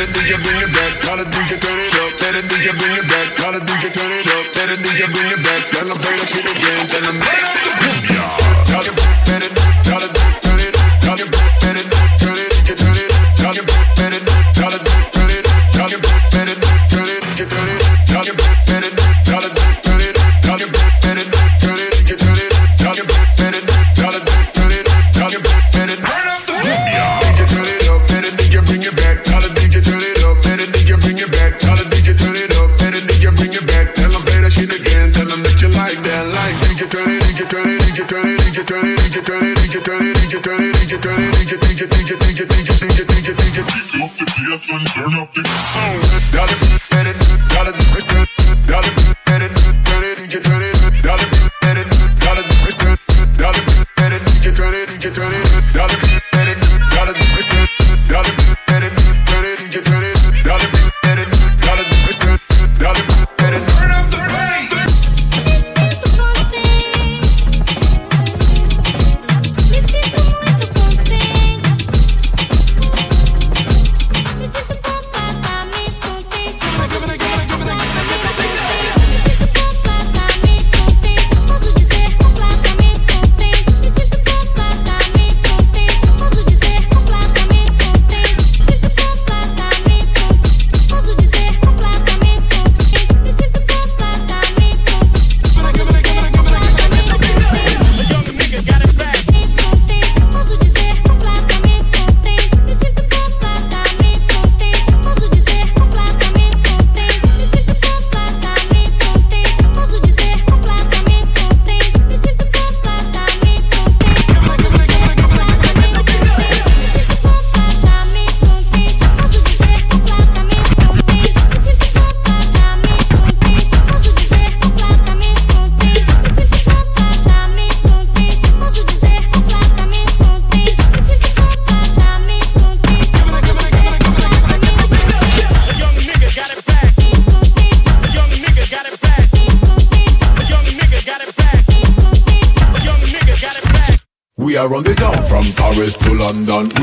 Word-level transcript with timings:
Let 0.00 0.08
a 0.08 0.12
DJ 0.12 0.42
bring 0.42 0.56
it 0.56 0.72
back. 0.72 1.04
Let 1.04 1.20
a 1.20 1.24
DJ 1.28 1.60
turn 1.60 1.78
it 1.78 1.94
up. 2.00 2.20
Let 2.22 2.32
a 2.32 2.40
DJ 2.40 2.72
bring 2.72 2.96
it 2.96 3.04
back. 3.04 3.38
Let 3.38 3.54
a 3.54 3.60
DJ 3.60 3.92
turn 3.92 4.10
it 4.10 4.28
up. 4.32 4.56
Let 4.56 4.70
a 4.70 4.76
DJ 4.80 5.12
bring 5.12 5.28
it 5.28 5.42
back. 5.44 5.60
Then 5.76 5.90
I'm 5.92 5.98
playing 5.98 6.24
back 6.24 6.56
again. 6.56 6.86
Then 6.88 7.04
I'm 7.04 7.20
back. 7.20 7.79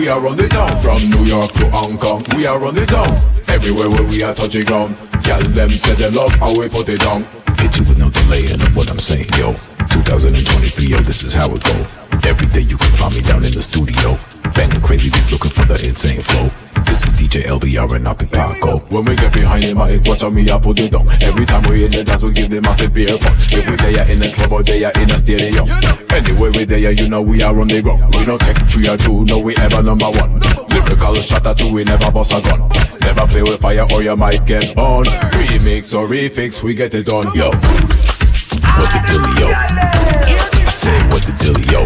We 0.08 0.14
are 0.14 0.26
on 0.26 0.38
the 0.38 0.48
town 0.48 0.78
from 0.78 1.10
New 1.10 1.26
York 1.26 1.52
to 1.60 1.70
Hong 1.70 1.98
Kong. 1.98 2.24
We 2.34 2.46
are 2.46 2.64
on 2.64 2.76
the 2.76 2.86
town 2.86 3.12
everywhere 3.50 3.90
where 3.90 4.06
we 4.06 4.24
are 4.24 4.34
touching 4.34 4.64
ground. 4.64 4.96
Tell 5.22 5.44
them 5.44 5.78
say 5.78 5.96
they 5.96 6.10
love 6.10 6.32
how 6.40 6.58
we 6.58 6.70
put 6.70 6.88
it 6.88 7.02
down. 7.02 7.28
Hit 7.60 7.78
you 7.78 7.84
with 7.84 7.98
no 8.00 8.10
delay 8.10 8.50
in 8.50 8.58
what 8.74 8.90
I'm 8.90 9.00
saying, 9.00 9.28
yo. 9.36 9.52
2023, 9.92 10.86
yo, 10.86 11.02
this 11.02 11.24
is 11.24 11.34
how 11.34 11.54
it 11.54 11.62
go. 11.62 11.76
Every 12.24 12.48
day 12.48 12.62
you 12.62 12.78
can 12.78 12.92
find 12.96 13.16
me 13.16 13.22
down 13.22 13.44
in 13.44 13.52
the 13.52 13.62
studio. 13.62 14.18
Banging 14.56 14.80
crazy 14.80 15.10
beats 15.10 15.30
looking 15.30 15.52
for 15.52 15.66
the 15.66 15.76
insane 15.86 16.22
flow. 16.22 16.50
This 16.88 17.06
is 17.06 17.14
DJ 17.14 17.44
LBR 17.44 17.96
and 17.98 18.08
I'll 18.08 18.16
be 18.16 18.26
Paco. 18.26 18.56
Oh. 18.64 18.78
When 18.90 19.06
we 19.06 19.16
get 19.16 19.34
behind 19.34 19.64
the 19.64 19.76
mic, 19.76 20.08
watch 20.08 20.24
on 20.24 20.34
me, 20.34 20.50
I 20.50 20.58
put 20.58 20.80
it 20.80 20.92
down. 20.92 21.08
Every 21.22 21.46
time 21.46 21.64
we 21.70 21.86
in 21.86 21.92
the 21.92 22.04
dance, 22.04 22.24
we 22.24 22.32
give 22.32 22.50
them 22.50 22.66
a 22.66 22.74
severe 22.74 23.18
fun. 23.18 23.36
If 23.52 23.70
we 23.70 23.76
there 23.76 24.12
in 24.12 24.20
the 24.20 24.32
club 24.34 24.54
or 24.54 24.64
there 24.64 24.92
in 24.96 25.12
a 25.12 25.18
stadium. 25.18 25.68
Anyway, 26.10 26.50
we 26.56 26.64
there, 26.66 26.92
you 26.92 27.10
know 27.10 27.22
we 27.22 27.44
are 27.44 27.60
on 27.60 27.68
the 27.68 27.82
ground. 27.82 28.16
We 28.16 28.26
don't 28.26 28.42
take 28.42 28.58
three 28.66 28.88
or 28.88 28.98
two, 28.98 29.26
no, 29.26 29.38
we 29.40 29.56
ever 29.58 29.84
number 29.84 30.10
one. 30.10 30.40
Lyrical 30.70 31.16
shot 31.16 31.46
at 31.46 31.58
two, 31.58 31.72
we 31.72 31.84
never 31.84 32.10
bust 32.10 32.34
a 32.34 32.42
gun. 32.42 32.68
Never 33.02 33.28
play 33.28 33.44
with 33.44 33.60
fire 33.62 33.86
or 33.94 34.02
you 34.02 34.16
might 34.16 34.46
get 34.48 34.76
burned. 34.76 35.08
Remix 35.36 35.94
or 35.94 36.08
refix, 36.08 36.64
we 36.64 36.74
get 36.74 36.94
it 36.94 37.06
done. 37.06 37.28
Yo, 37.36 37.52
what 37.52 38.90
the 38.90 39.00
dealio? 39.06 39.54
I 39.54 40.70
say 40.70 40.98
what 41.10 41.22
the 41.24 41.34
dealio? 41.38 41.84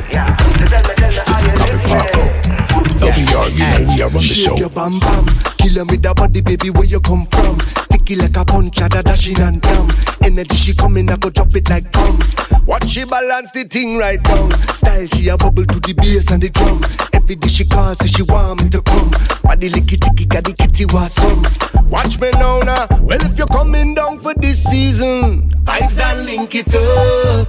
This 1.25 1.44
is 1.44 1.56
not 1.57 1.69
Paco. 1.83 2.30
LBR, 3.01 3.51
you 3.51 3.86
know 3.86 3.94
we 3.95 4.01
are 4.01 4.07
on 4.07 4.13
the 4.13 4.19
show. 4.21 4.51
Shake 4.51 4.59
your 4.59 4.69
bam 4.69 5.00
bam, 5.00 5.25
kill 5.57 5.86
with 5.86 6.01
that 6.03 6.15
body, 6.15 6.42
baby. 6.42 6.69
Where 6.69 6.86
you 6.86 7.00
come 7.00 7.25
from? 7.27 7.57
Ticky 7.89 8.15
like 8.15 8.38
a 8.38 8.45
punch, 8.45 8.77
da 8.77 8.88
dashing 9.01 9.39
and 9.39 9.62
damn. 9.62 9.89
Energy 10.24 10.56
she 10.56 10.75
coming, 10.75 11.09
I 11.09 11.18
go 11.18 11.30
drop 11.30 11.56
it 11.56 11.69
like 11.69 11.92
bomb. 11.92 12.19
Watch 12.68 12.89
she 12.89 13.03
balance 13.06 13.51
the 13.51 13.63
thing 13.63 13.98
right 13.98 14.21
down. 14.21 14.51
Style 14.75 15.07
she 15.07 15.30
a 15.30 15.38
bubble 15.38 15.65
to 15.65 15.80
the 15.80 15.94
bass 15.94 16.30
and 16.31 16.44
the 16.44 16.50
drum. 16.50 16.81
Every 17.31 17.39
day 17.39 17.47
she 17.47 17.63
calls, 17.63 17.97
say 17.99 18.07
she 18.07 18.23
want 18.23 18.61
me 18.61 18.69
to 18.71 18.81
come. 18.81 19.09
Body 19.41 19.69
licky 19.69 19.97
ticky, 19.97 20.25
the 20.25 20.53
kitty 20.53 20.83
was 20.83 21.13
some. 21.13 21.47
Watch 21.87 22.19
me 22.19 22.29
now, 22.31 22.59
now. 22.59 22.87
Well, 22.99 23.21
if 23.21 23.37
you're 23.37 23.47
coming 23.47 23.95
down 23.95 24.19
for 24.19 24.33
this 24.33 24.61
season, 24.61 25.49
vibes 25.63 25.97
and 25.97 26.25
link 26.25 26.53
it 26.55 26.75
up. 26.75 27.47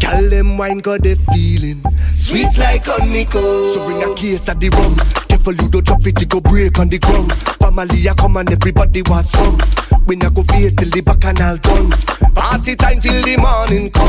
Tell 0.00 0.28
them 0.28 0.58
wine 0.58 0.80
got 0.80 1.02
the 1.02 1.14
feeling 1.32 1.82
sweet 2.12 2.56
like 2.58 2.84
honeycomb. 2.84 3.68
So 3.72 3.84
bring 3.86 4.02
a 4.02 4.14
case 4.14 4.48
of 4.48 4.60
the 4.60 4.68
rum. 4.68 4.96
Careful 5.28 5.54
you 5.54 5.68
don't 5.68 5.86
drop 5.86 6.06
it, 6.06 6.20
it 6.20 6.28
go 6.28 6.40
break 6.40 6.78
on 6.78 6.88
the 6.88 6.98
ground. 6.98 7.32
Family 7.60 8.06
a 8.06 8.14
come 8.14 8.36
and 8.36 8.52
everybody 8.52 9.02
was 9.08 9.30
some. 9.30 9.58
We 10.06 10.16
not 10.16 10.34
go 10.34 10.42
fade 10.42 10.78
till 10.78 10.90
the 10.90 11.00
back 11.00 11.20
bacchanal 11.20 11.56
done. 11.56 11.90
Party 12.34 12.76
time 12.76 13.00
till 13.00 13.22
the 13.22 13.36
morning 13.36 13.90
come. 13.90 14.01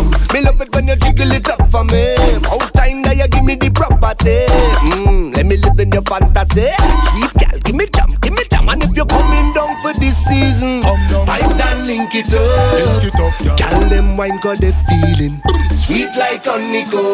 Fantasy. 6.54 7.10
Sweet 7.10 7.34
girl, 7.34 7.60
give 7.64 7.76
me 7.76 7.86
jam, 7.94 8.18
give 8.22 8.34
me 8.34 8.44
jam. 8.52 8.70
And 8.70 8.84
if 8.84 8.96
you're 8.96 9.06
coming 9.06 9.54
down 9.54 9.76
for 9.82 9.94
this 10.00 10.18
season, 10.26 10.82
vibes 11.26 11.60
and 11.62 11.88
link 11.88 12.12
it 12.14 12.34
up. 12.34 13.58
Tell 13.58 13.90
them 13.90 14.18
wine 14.18 14.40
got 14.42 14.58
the 14.58 14.74
feeling 14.88 15.42
sweet 15.84 16.10
like 16.18 16.46
honeycomb. 16.46 17.14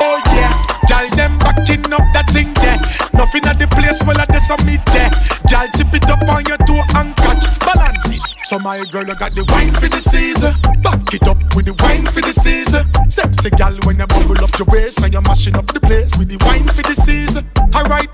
Oh 0.00 0.20
yeah, 0.32 0.52
Gal 0.88 1.08
them 1.16 1.38
backing 1.38 1.84
up 1.92 2.06
that 2.14 2.28
thing 2.32 2.52
there. 2.64 2.80
Nothing 3.12 3.44
at 3.44 3.58
the 3.58 3.68
place 3.68 4.00
well 4.06 4.18
at 4.18 4.28
the 4.28 4.40
summit 4.40 4.80
there. 4.94 5.10
Gal 5.48 5.68
tip 5.76 5.92
it 5.92 6.08
up 6.08 6.22
on 6.28 6.44
your 6.46 6.58
toe 6.64 6.82
and 6.96 7.14
catch 7.16 7.44
balance 7.60 8.08
it. 8.08 8.22
So 8.46 8.58
my 8.58 8.84
girl, 8.84 9.10
I 9.10 9.14
got 9.14 9.34
the 9.34 9.44
wine 9.50 9.74
for 9.74 9.88
the 9.88 10.00
season. 10.00 10.54
Back 10.82 11.12
it 11.12 11.26
up 11.28 11.38
with 11.54 11.66
the 11.66 11.74
wine 11.82 12.06
for 12.06 12.22
the 12.22 12.32
season. 12.32 12.86
Step, 13.10 13.34
Sexy 13.34 13.50
gal 13.50 13.76
when 13.84 13.98
you 13.98 14.06
bubble 14.06 14.38
up 14.42 14.56
your 14.58 14.66
waist 14.70 15.02
and 15.02 15.12
you're 15.12 15.22
mashing 15.22 15.56
up 15.56 15.66
the 15.66 15.80
place 15.80 16.16
with 16.16 16.28
the 16.28 16.38
wine 16.46 16.66
for 16.68 16.82
the 16.82 16.94
season. 16.94 17.44
Alright, 17.74 18.08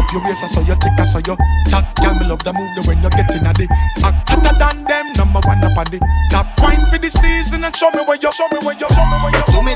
up 0.00 0.12
your 0.12 0.22
waist, 0.24 0.42
I 0.42 0.46
saw 0.48 0.60
you 0.60 0.76
tick, 0.80 0.96
I 0.96 1.04
saw 1.04 1.20
you 1.20 1.36
tack. 1.68 1.84
Gal, 2.00 2.14
me 2.16 2.24
love 2.26 2.42
the 2.42 2.52
move 2.52 2.72
the 2.74 2.82
when 2.88 3.00
you're 3.04 3.12
getting 3.12 3.44
at 3.44 3.56
the 3.56 3.68
act. 4.02 4.28
Hotter 4.32 4.56
than 4.56 4.84
them, 4.88 5.06
number 5.20 5.40
one 5.44 5.60
up 5.60 5.76
on 5.76 5.86
the 5.92 6.00
top. 6.32 6.48
Wine 6.60 6.88
for 6.88 6.98
the 6.98 7.10
season 7.10 7.64
and 7.64 7.76
show 7.76 7.90
me 7.92 8.00
where 8.08 8.16
you, 8.16 8.32
show 8.32 8.48
me 8.48 8.58
where 8.64 8.76
you, 8.76 8.88
show 8.88 9.04
me 9.04 9.16
where 9.20 9.32
you. 9.36 9.44
Tú 9.52 9.60
me 9.62 9.74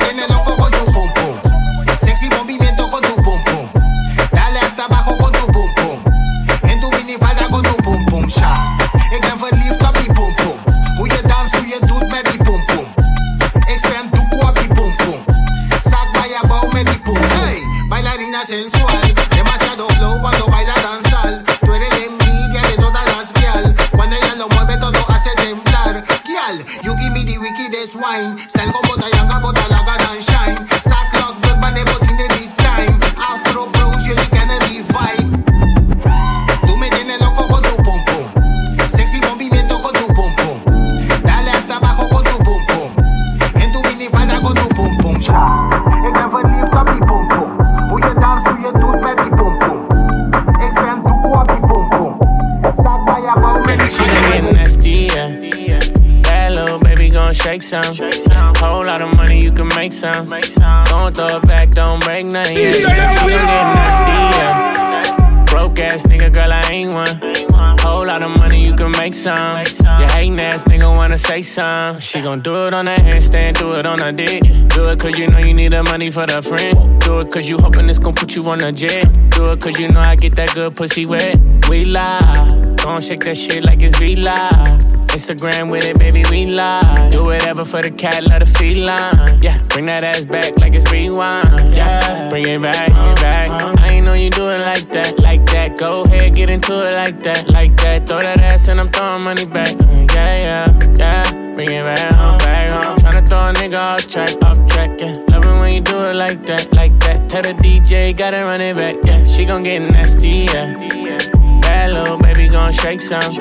shake 57.61 57.63
some. 57.63 58.55
Whole 58.57 58.85
lot 58.85 59.03
of 59.03 59.15
money, 59.15 59.41
you 59.41 59.53
can 59.53 59.69
make 59.77 59.93
some. 59.93 60.29
Don't 60.87 61.15
throw 61.15 61.37
it 61.37 61.47
back, 61.47 61.71
don't 61.71 62.03
break 62.03 62.27
nothing, 62.27 62.57
yeah. 62.57 62.73
She 62.73 62.83
done 62.83 63.29
getting 63.29 63.71
nasty, 63.79 64.17
yeah. 64.37 65.45
Broke 65.47 65.79
ass 65.79 66.03
nigga, 66.07 66.33
girl, 66.33 66.53
I 66.53 66.63
ain't 66.71 66.95
one. 66.95 67.79
Whole 67.79 68.07
lot 68.07 68.25
of 68.25 68.31
money, 68.37 68.65
you 68.65 68.75
can 68.75 68.91
make 68.93 69.15
some. 69.15 69.59
You 70.01 70.07
hating 70.07 70.41
ass 70.41 70.65
nigga 70.65 70.97
wanna 70.97 71.19
say 71.19 71.43
some. 71.43 72.01
She 72.01 72.21
gon' 72.21 72.41
do 72.41 72.67
it 72.67 72.75
on 72.75 72.87
that 72.87 73.01
handstand, 73.01 73.59
do 73.59 73.75
it 73.75 73.87
on 73.87 74.01
her 74.01 74.13
dick. 74.13 74.43
Do 74.71 74.89
it 74.89 74.99
cause 74.99 75.17
you 75.19 75.29
know 75.29 75.39
you 75.39 75.55
need 75.55 75.73
the 75.73 75.85
money 75.85 76.11
for 76.11 76.27
the 76.27 76.43
friend. 76.43 77.01
Do 77.03 77.21
it 77.21 77.31
cause 77.31 77.49
you 77.49 77.59
hoping 77.59 77.89
it's 77.89 78.01
gon' 78.01 78.15
put 78.15 78.35
you 78.35 78.49
on 78.49 78.63
a 78.63 78.73
jet. 78.73 79.05
Do 79.31 79.53
it 79.53 79.61
cause 79.61 79.79
you 79.79 79.89
know 79.89 80.01
I 80.01 80.17
get 80.17 80.35
that 80.37 80.55
good 80.55 80.75
pussy 80.75 81.07
wet. 81.07 81.39
We 81.69 81.85
lie. 81.85 82.49
Gon' 82.83 83.01
shake 83.01 83.25
that 83.25 83.37
shit 83.37 83.63
like 83.65 83.81
it's 83.83 83.97
V 83.99 84.17
Live. 84.17 84.94
Instagram 85.15 85.71
with 85.71 85.85
it, 85.85 85.97
baby, 85.97 86.25
we 86.29 86.47
live. 86.47 87.13
Do 87.13 87.25
whatever 87.25 87.65
for 87.65 87.81
the 87.81 87.91
cat, 87.93 88.25
let 88.25 88.41
the 88.41 88.47
feline. 88.47 89.41
Yeah, 89.43 89.63
bring 89.69 89.87
that 89.87 90.03
ass 90.03 90.25
back 90.25 90.59
like 90.59 90.75
it's 90.75 90.91
rewind. 90.91 91.77
Yeah, 91.77 92.29
bring 92.31 92.49
it 92.49 92.61
back, 92.61 92.89
bring 92.89 93.13
it 93.13 93.21
back. 93.21 93.49
I 93.79 93.89
ain't 93.91 94.07
know 94.07 94.15
you 94.15 94.29
do 94.31 94.49
it 94.49 94.65
like 94.65 94.89
that, 94.91 95.21
like 95.21 95.47
that. 95.47 95.79
Go 95.79 96.03
ahead, 96.03 96.35
get 96.35 96.51
into 96.51 96.73
it 96.73 96.95
like 96.97 97.23
that, 97.23 97.49
like 97.51 97.77
that. 97.83 98.09
Throw 98.09 98.23
that 98.23 98.41
ass 98.41 98.67
and 98.67 98.81
I'm 98.81 98.91
throwing 98.91 99.23
money 99.25 99.47
back. 99.47 99.77
Yeah, 100.15 100.37
yeah, 100.37 100.95
yeah. 100.99 101.55
Bring 101.55 101.71
it 101.71 101.85
back, 101.85 102.13
home, 102.15 102.39
back 102.39 102.71
home. 102.73 102.97
Tryna 102.97 103.29
throw 103.29 103.39
a 103.39 103.53
nigga 103.53 103.85
off 103.85 104.11
track, 104.11 104.35
off 104.45 104.59
track, 104.69 105.01
yeah. 105.01 105.15
Love 105.29 105.45
it 105.45 105.61
when 105.61 105.75
you 105.75 105.81
do 105.81 105.97
it 105.97 106.15
like 106.15 106.45
that, 106.47 106.75
like 106.75 106.99
that. 107.05 107.31
Tell 107.31 107.43
the 107.43 107.53
DJ, 107.63 108.17
gotta 108.17 108.39
run 108.39 108.61
it 108.61 108.75
back, 108.75 108.97
yeah. 109.05 109.25
She 109.25 109.45
gon' 109.45 109.63
get 109.63 109.79
nasty, 109.79 110.49
yeah. 110.53 110.75
Bad 111.61 111.95
little 111.95 112.19
gon' 112.55 112.71
shake 112.71 113.01
some. 113.01 113.35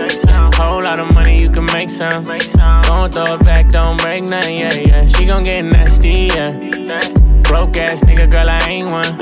Whole 0.56 0.82
lot 0.82 1.00
of 1.00 1.14
money, 1.14 1.40
you 1.40 1.48
can 1.48 1.66
make 1.66 1.92
some. 1.92 2.26
Don't 2.26 3.14
throw 3.14 3.36
it 3.36 3.44
back, 3.44 3.70
don't 3.70 4.02
break 4.02 4.24
nothing, 4.24 4.58
yeah, 4.58 4.74
yeah. 4.74 5.06
She 5.06 5.28
gon' 5.28 5.44
get 5.44 5.64
nasty, 5.64 6.32
yeah. 6.34 6.52
Broke 7.44 7.78
ass 7.78 8.04
nigga, 8.04 8.28
girl, 8.28 8.50
I 8.50 8.60
ain't 8.68 8.92
one. 8.92 9.14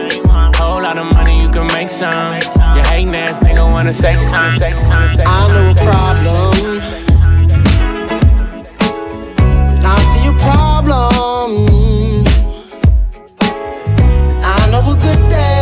Whole 0.55 0.81
lot 0.81 0.98
of 0.98 1.07
money, 1.13 1.41
you 1.41 1.50
can 1.50 1.67
make 1.74 1.89
some. 1.89 2.36
You 2.75 2.83
hating 2.91 3.13
ass 3.15 3.39
nigga 3.39 3.69
wanna 3.74 3.91
say 3.91 4.17
some, 4.17 4.51
say 4.51 4.74
some, 4.75 5.10
say. 5.10 5.25
I 5.27 5.48
know 5.53 5.71
a 5.71 5.75
problem. 5.89 6.53
I 9.93 9.98
see 10.12 10.27
a 10.29 10.33
problem, 10.45 12.25
I 14.41 14.69
know 14.71 14.91
a 14.93 14.95
good 14.95 15.29
thing. 15.29 15.60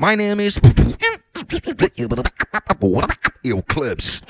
My 0.00 0.14
name 0.14 0.38
is 0.38 0.60
Eclipse. 3.44 4.22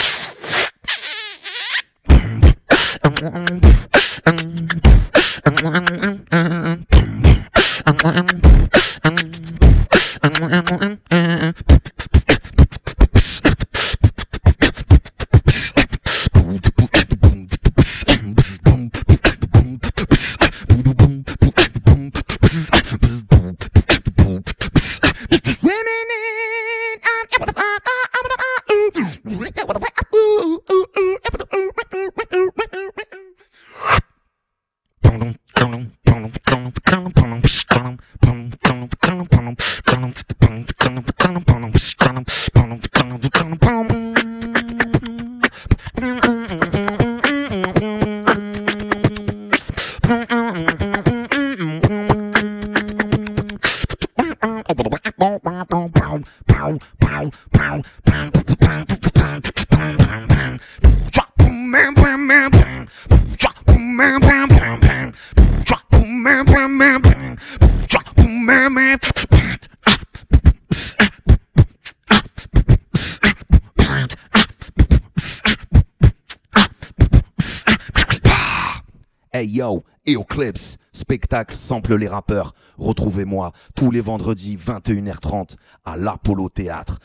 Yo, 79.59 79.83
Eclipse, 80.07 80.77
spectacle 80.93 81.57
sample 81.57 81.97
les 81.97 82.07
rappeurs. 82.07 82.55
Retrouvez-moi 82.79 83.51
tous 83.75 83.91
les 83.91 84.01
vendredis 84.01 84.57
21h30 84.57 85.57
à 85.85 85.97
l'Apollo 85.97 86.49
Théâtre. 86.49 87.01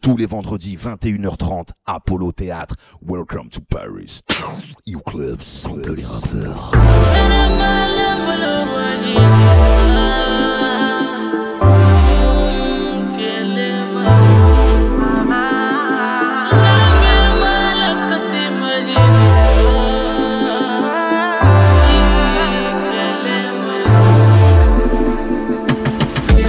Tous 0.00 0.16
les 0.16 0.24
vendredis 0.24 0.78
21h30 0.78 1.68
Apollo 1.84 2.32
Théâtre. 2.32 2.76
Welcome 3.06 3.50
to 3.50 3.60
Paris. 3.60 4.20
Eclipse, 4.86 5.46
sample 5.46 5.96
les 5.96 6.04
rappeurs. 6.06 6.72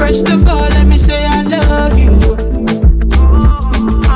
First 0.09 0.27
of 0.29 0.47
all, 0.47 0.67
let 0.69 0.87
me 0.87 0.97
say 0.97 1.23
I 1.23 1.43
love 1.43 1.99
you. 1.99 2.17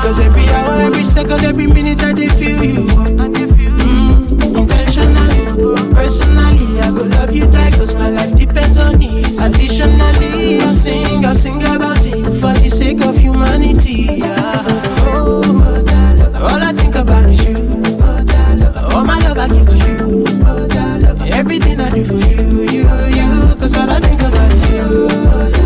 Cause 0.02 0.20
every 0.20 0.50
hour, 0.50 0.82
every 0.82 1.04
second, 1.04 1.44
every 1.44 1.68
minute 1.68 2.02
I 2.02 2.16
feel 2.30 2.64
you. 2.64 2.88
Mm, 3.78 4.58
intentionally, 4.58 5.94
personally, 5.94 6.80
I 6.82 6.90
go 6.90 7.04
love 7.04 7.32
you 7.32 7.46
die 7.46 7.70
cause 7.78 7.94
my 7.94 8.10
life 8.10 8.36
depends 8.36 8.80
on 8.80 9.04
it. 9.04 9.38
Additionally, 9.40 10.60
I'll 10.62 10.72
sing, 10.72 11.24
I'll 11.26 11.36
sing 11.36 11.62
about 11.62 12.04
it 12.04 12.26
for 12.42 12.54
the 12.58 12.70
sake 12.70 13.02
of 13.06 13.16
humanity. 13.16 14.18
Yeah. 14.18 14.64
Oh, 15.14 15.44
all 16.42 16.64
I 16.70 16.74
think 16.74 16.96
about 16.96 17.30
is 17.30 17.48
you. 17.48 17.84
All 18.96 19.06
my 19.06 19.20
love 19.20 19.38
I 19.38 19.48
give 19.48 19.68
to 19.68 19.78
you. 19.78 20.26
Everything 21.32 21.80
I 21.80 21.92
do 21.92 22.04
for 22.04 22.16
you, 22.16 22.64
you, 22.64 22.88
you. 23.14 23.56
Cause 23.60 23.76
all 23.76 23.92
I 23.92 24.00
think 24.00 24.22
about 24.22 24.52
is 24.52 24.72
you. 24.72 25.63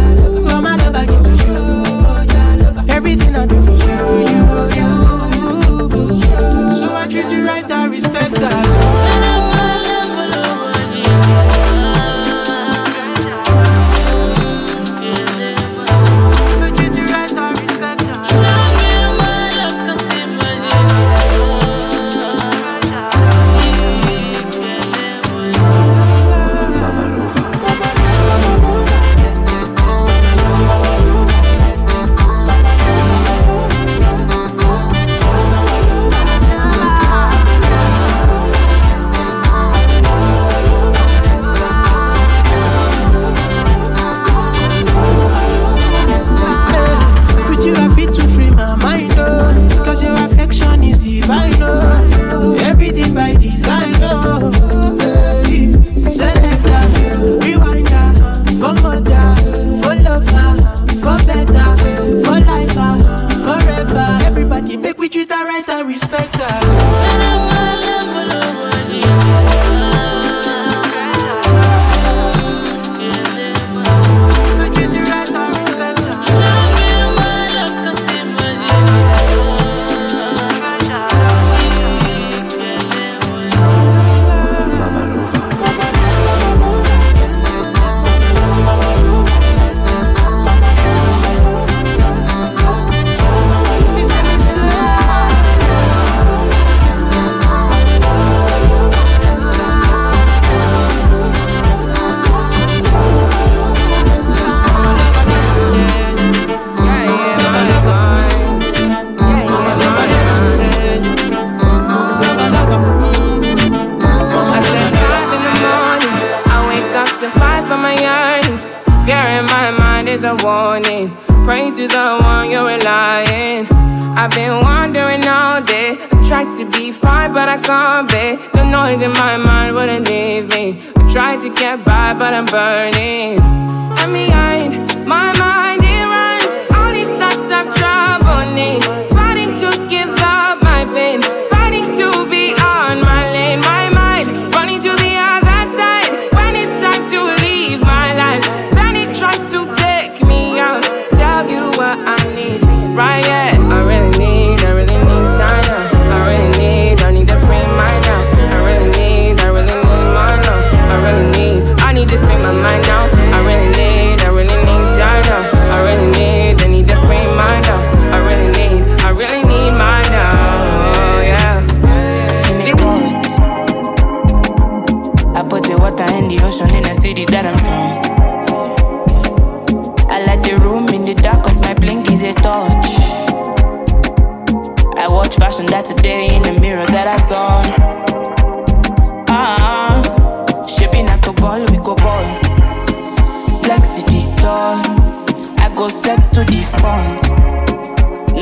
Set 196.04 196.22
to 196.34 196.42
the 196.44 196.62
front. 196.78 197.22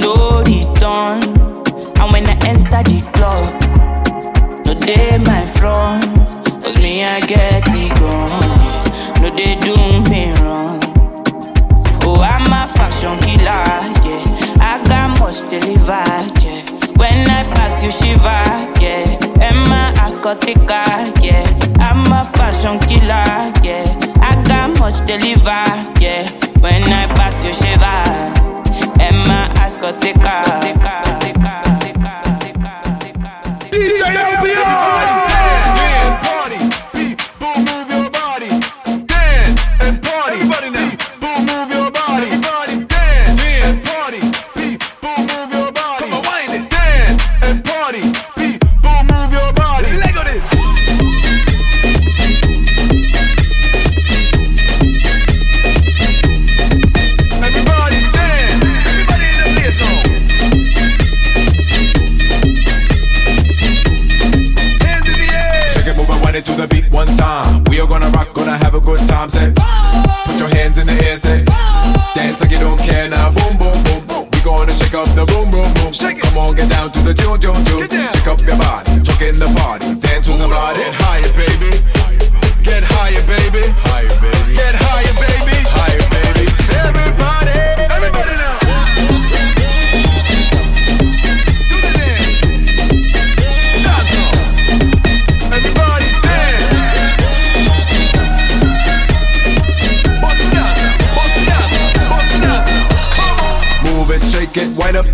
No 0.04 0.44
return. 0.44 1.20
And 2.00 2.12
when 2.12 2.26
I 2.28 2.36
enter 2.52 2.82
the 2.92 3.00
club, 3.16 3.52
no 4.66 4.74
day 4.74 5.18
my 5.26 5.46
front. 5.58 6.32
Cause 6.64 6.78
me, 6.78 7.04
I 7.04 7.20
get 7.22 7.64
it 7.68 7.94
gone. 8.00 8.76
No, 9.22 9.30
they 9.36 9.56
do 9.68 9.76
me 10.12 10.24
wrong. 10.42 10.80
Oh, 12.04 12.22
I'm 12.22 12.52
a 12.52 12.68
fashion 12.78 13.18
killer, 13.26 13.66
yeah. 14.06 14.70
I 14.70 14.84
got 14.88 15.20
much 15.20 15.40
deliver, 15.50 16.06
yeah. 16.44 16.62
When 17.00 17.30
I 17.30 17.42
pass 17.56 17.84
you, 17.84 17.92
shiver, 17.92 18.46
yeah. 18.84 19.46
And 19.46 19.60
my 19.70 19.94
ass 20.04 20.20
got 20.20 20.42
thicker, 20.42 20.88
yeah. 21.24 21.46
I'm 21.80 22.12
a 22.12 22.26
fashion 22.38 22.78
killer, 22.88 23.26
yeah. 23.64 23.86
I 24.22 24.42
got 24.44 24.78
much 24.80 24.98
deliver, 25.08 25.66
yeah. 26.02 26.45
When 26.62 26.84
I 26.84 27.08
pass 27.14 27.44
you, 27.44 27.54
shiver. 27.54 28.02
And 29.02 29.18
my 29.28 29.52
ass 29.62 29.76
got 29.78 30.02
thicker, 30.02 31.35
time. 69.28 69.54
Say, 69.54 69.54
put 70.26 70.40
your 70.40 70.50
hands 70.50 70.78
in 70.78 70.88
the 70.88 70.94
air, 71.06 71.18
say, 71.18 71.44
dance 72.14 72.42
like 72.42 72.52
you 72.52 72.60
don't 72.60 72.80
care 72.80 73.10
now. 73.10 73.32
Boom, 73.32 73.58
boom, 73.58 73.84
boom, 73.84 74.08
boom. 74.08 74.30
We 74.32 74.40
gonna 74.42 74.74
shake 74.74 74.94
up 74.94 75.08
the 75.16 75.26
boom, 75.26 75.52
boom, 75.52 75.74
boom. 75.74 75.94
Shake 75.94 76.18
it. 76.18 76.24
Come 76.24 76.38
on, 76.38 76.56
get 76.56 76.70
down 76.70 76.92
to 76.92 77.00
the 77.02 77.14
tune, 77.14 77.40
tune, 77.40 77.64
tune. 77.66 77.88
Shake 77.90 78.28
up 78.28 78.42
your 78.42 78.58
body, 78.58 79.02
joke 79.02 79.22
in 79.22 79.40
the 79.40 79.48
party, 79.58 79.96
dance 79.96 80.28
with 80.28 80.38
somebody. 80.38 80.80
Get 80.80 80.94
higher, 80.96 81.32
baby. 81.34 81.72
Get 82.64 82.84
higher, 82.84 83.22
baby. 83.26 83.64
Higher, 83.90 84.10
baby. 84.22 84.56
Get 84.56 84.76
higher, 84.76 85.14
baby. 85.22 85.56
Higher, 85.70 86.06
baby. 86.14 86.46
Everybody, 86.76 86.90
everybody 86.90 87.45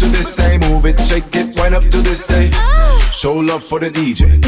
to 0.02 0.08
this, 0.08 0.34
say, 0.34 0.58
move 0.58 0.86
it, 0.88 1.00
shake 1.00 1.36
it, 1.36 1.56
wind 1.56 1.76
up 1.76 1.84
to 1.84 1.98
this, 2.02 2.26
say. 2.26 2.50
Show 3.14 3.36
love 3.36 3.64
for 3.64 3.80
the 3.80 3.92
DJ. 3.92 4.42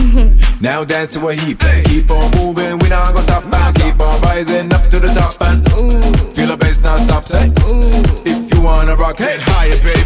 Now 0.61 0.83
dance 0.83 1.13
to 1.13 1.19
what 1.19 1.35
he 1.35 1.53
play. 1.53 1.83
Keep 1.85 2.09
on 2.09 2.31
moving, 2.37 2.79
we 2.79 2.89
not 2.89 3.13
gonna 3.13 3.21
stop 3.21 3.43
and 3.45 3.75
keep 3.75 3.99
on 3.99 4.21
rising 4.21 4.73
up 4.73 4.89
to 4.89 4.99
the 4.99 5.09
top 5.13 5.39
and 5.41 5.63
feel 6.33 6.47
the 6.47 6.57
bass 6.57 6.79
now 6.79 6.97
stop. 6.97 7.25
Say, 7.25 7.51
if 8.25 8.53
you 8.53 8.61
wanna 8.61 8.95
rock, 8.95 9.17
Get 9.17 9.39
higher, 9.41 9.77
baby. 9.83 10.02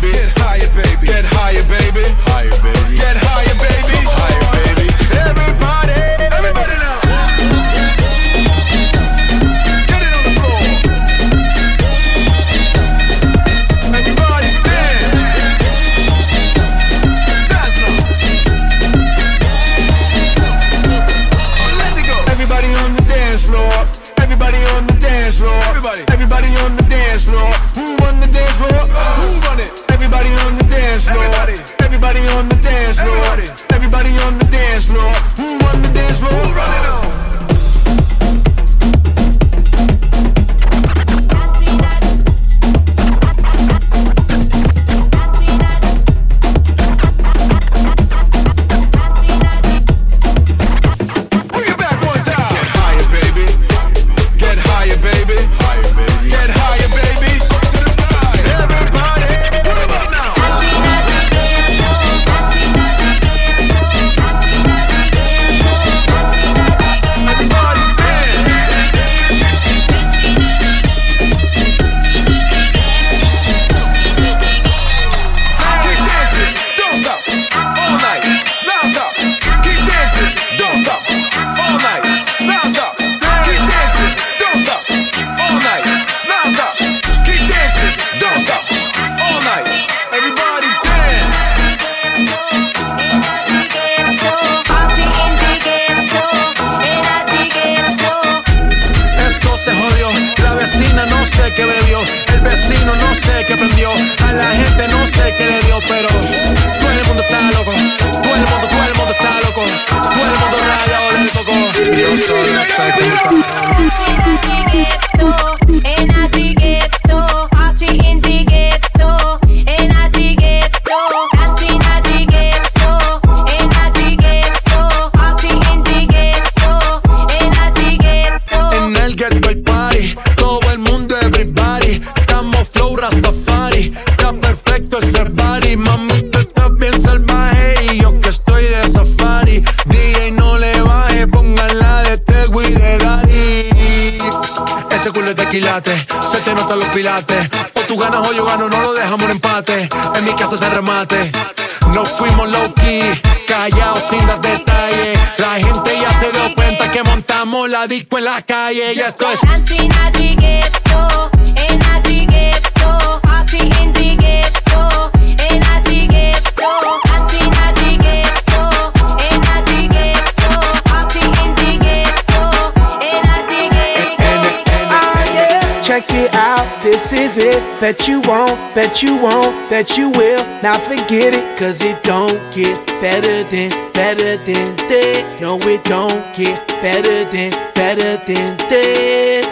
Check 175.84 176.12
it 176.12 176.36
out, 176.36 176.84
This 176.84 177.12
is 177.14 177.38
it, 177.38 177.60
bet 177.82 178.08
you 178.08 178.22
won't, 178.22 178.56
bet 178.76 179.02
you 179.02 179.16
won't, 179.18 179.70
bet 179.70 179.98
you 179.98 180.12
will 180.12 180.46
not 180.62 180.82
forget 180.82 181.34
it, 181.34 181.58
cause 181.58 181.82
it 181.82 182.04
don't 182.04 182.38
get 182.54 182.86
better 183.02 183.44
than, 183.50 183.72
better 183.94 184.38
than 184.38 184.76
this. 184.90 185.40
No, 185.42 185.58
it 185.62 185.84
don't 185.86 186.36
get 186.36 186.68
better 186.68 187.24
than, 187.32 187.67
better 187.78 188.18
than 188.26 188.58
this. 188.72 189.46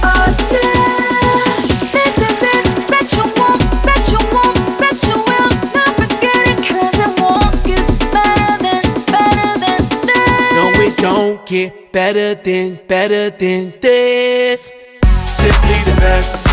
Oh, 0.00 0.30
yeah, 0.54 1.66
this 1.90 2.16
is 2.16 2.38
it. 2.54 2.64
Bet 2.86 3.10
you 3.18 3.26
won't, 3.36 3.60
bet 3.82 4.06
you 4.06 4.20
won't, 4.30 4.58
bet 4.78 5.02
you 5.02 5.16
will. 5.28 5.50
Now 5.74 5.90
forget 5.98 6.42
it, 6.46 6.58
cause 6.62 6.94
it 7.06 7.12
won't 7.20 7.58
get 7.66 7.82
better 8.14 8.52
than, 8.62 8.82
better 9.10 9.50
than 9.64 9.82
this. 10.06 10.54
No, 10.56 10.64
it 10.86 10.96
don't 10.98 11.44
get 11.44 11.90
better 11.90 12.36
than, 12.36 12.78
better 12.86 13.30
than 13.30 13.74
this. 13.80 14.70
Simply 15.02 15.78
the 15.90 15.96
best. 15.98 16.46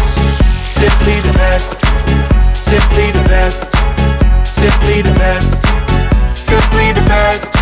Simply 0.66 1.22
the 1.22 1.34
best. 1.34 1.78
Simply 2.58 3.12
the 3.12 3.24
best. 3.30 3.72
Simply 4.48 5.02
the 5.04 5.14
best. 5.14 5.62
Simply 6.36 6.92
the 6.92 7.06
best. 7.06 7.54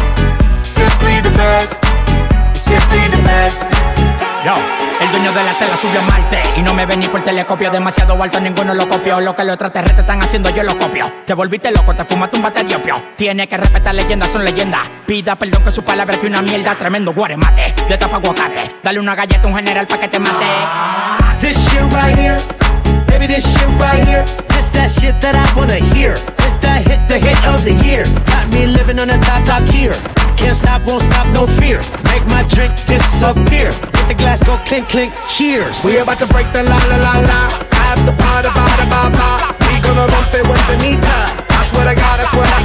Simply 0.65 1.19
the 1.19 1.35
best. 1.35 1.90
Simply 2.71 2.99
the 3.09 3.21
best. 3.21 3.63
Yo, 4.45 4.55
el 4.99 5.11
dueño 5.11 5.31
de 5.33 5.43
la 5.43 5.53
tela 5.53 5.77
subió 5.77 5.99
a 5.99 6.03
Marte 6.03 6.41
Y 6.55 6.63
no 6.63 6.73
me 6.73 6.87
vení 6.87 7.07
por 7.07 7.21
telescopio 7.21 7.69
Demasiado 7.69 8.21
alto, 8.21 8.39
ninguno 8.39 8.73
lo 8.73 8.87
copió. 8.87 9.19
Lo 9.19 9.35
que 9.35 9.43
los 9.43 9.53
extraterrestres 9.53 9.99
están 9.99 10.23
haciendo, 10.23 10.49
yo 10.49 10.63
lo 10.63 10.77
copio. 10.77 11.11
Te 11.25 11.33
volviste 11.33 11.69
loco, 11.69 11.93
te 11.93 12.05
fumaste 12.05 12.37
un 12.37 12.43
bate 12.43 12.63
de 12.63 12.75
opio. 12.75 12.95
Tiene 13.17 13.47
que 13.47 13.57
respetar 13.57 13.93
leyendas, 13.93 14.31
son 14.31 14.43
leyendas. 14.43 14.81
Pida 15.05 15.35
perdón 15.35 15.63
que 15.63 15.71
su 15.71 15.83
palabra 15.83 16.17
que 16.17 16.27
una 16.27 16.41
mierda 16.41 16.75
Tremendo 16.75 17.13
guaremate, 17.13 17.75
de 17.87 17.97
tapa 17.97 18.15
aguacate 18.15 18.77
Dale 18.81 18.99
una 18.99 19.13
galleta 19.13 19.43
a 19.43 19.47
un 19.47 19.55
general 19.55 19.85
pa' 19.85 19.99
que 19.99 20.07
te 20.07 20.19
mate. 20.19 20.45
This 21.39 21.57
shit 21.57 21.81
right 21.93 22.17
here, 22.17 22.37
baby, 23.11 23.27
this 23.27 23.43
shit 23.43 23.67
right 23.83 24.03
here. 24.07 24.23
This 24.55 24.67
that 24.71 24.89
shit 24.89 25.19
that 25.19 25.35
I 25.35 25.45
wanna 25.57 25.79
hear. 25.93 26.15
This 26.39 26.55
that 26.63 26.87
hit, 26.87 27.01
the 27.11 27.19
hit 27.19 27.39
of 27.51 27.59
the 27.67 27.75
year. 27.83 28.03
Got 28.31 28.47
me 28.55 28.65
living 28.65 28.99
on 28.99 29.09
a 29.09 29.19
top, 29.19 29.43
top 29.43 29.67
tier. 29.67 29.93
Can't 30.39 30.55
stop, 30.55 30.87
won't 30.87 31.03
stop, 31.03 31.27
no 31.35 31.45
fear. 31.59 31.83
Make 32.07 32.23
my 32.31 32.43
drink 32.47 32.73
disappear. 32.87 33.69
Hit 33.99 34.07
the 34.07 34.15
glass, 34.15 34.39
go 34.43 34.57
clink, 34.63 34.87
clink, 34.87 35.11
cheers. 35.27 35.83
We 35.83 35.97
about 35.97 36.19
to 36.23 36.27
break 36.27 36.47
the 36.55 36.63
la 36.63 36.79
la 36.91 36.97
la 37.07 37.15
la. 37.29 37.41
After 37.91 38.15
party, 38.15 38.49
bada 38.55 38.85
ba 38.87 39.01
ba. 39.11 39.29
We 39.67 39.75
gonna 39.83 40.07
rompe 40.07 40.39
with 40.47 40.63
the 40.71 40.77
nita. 40.79 41.17
That's 41.51 41.69
what 41.75 41.85
I 41.87 41.95
got, 41.95 42.19
that's 42.19 42.33
what 42.33 42.47
I 42.47 42.61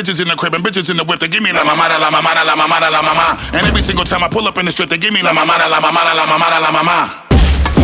bitches 0.00 0.20
in 0.20 0.28
the 0.28 0.36
crib 0.36 0.54
and 0.54 0.64
bitches 0.64 0.90
in 0.90 0.96
the 0.96 1.04
whip. 1.04 1.20
They 1.20 1.28
give 1.28 1.42
me 1.42 1.52
la 1.52 1.62
mamada, 1.62 1.98
la 1.98 2.10
mamada, 2.10 2.44
la 2.44 2.56
mamada, 2.56 2.90
la 2.90 3.02
mama. 3.02 3.38
And 3.52 3.66
every 3.66 3.82
single 3.82 4.04
time 4.04 4.24
I 4.24 4.28
pull 4.28 4.48
up 4.48 4.56
in 4.56 4.64
the 4.64 4.72
strip, 4.72 4.88
they 4.88 4.98
give 4.98 5.12
me 5.12 5.22
la 5.22 5.32
mamada, 5.32 5.68
la 5.68 5.80
mamada, 5.80 6.14
la 6.14 6.26
mamada, 6.26 6.60
la 6.60 6.72
mama. 6.72 7.29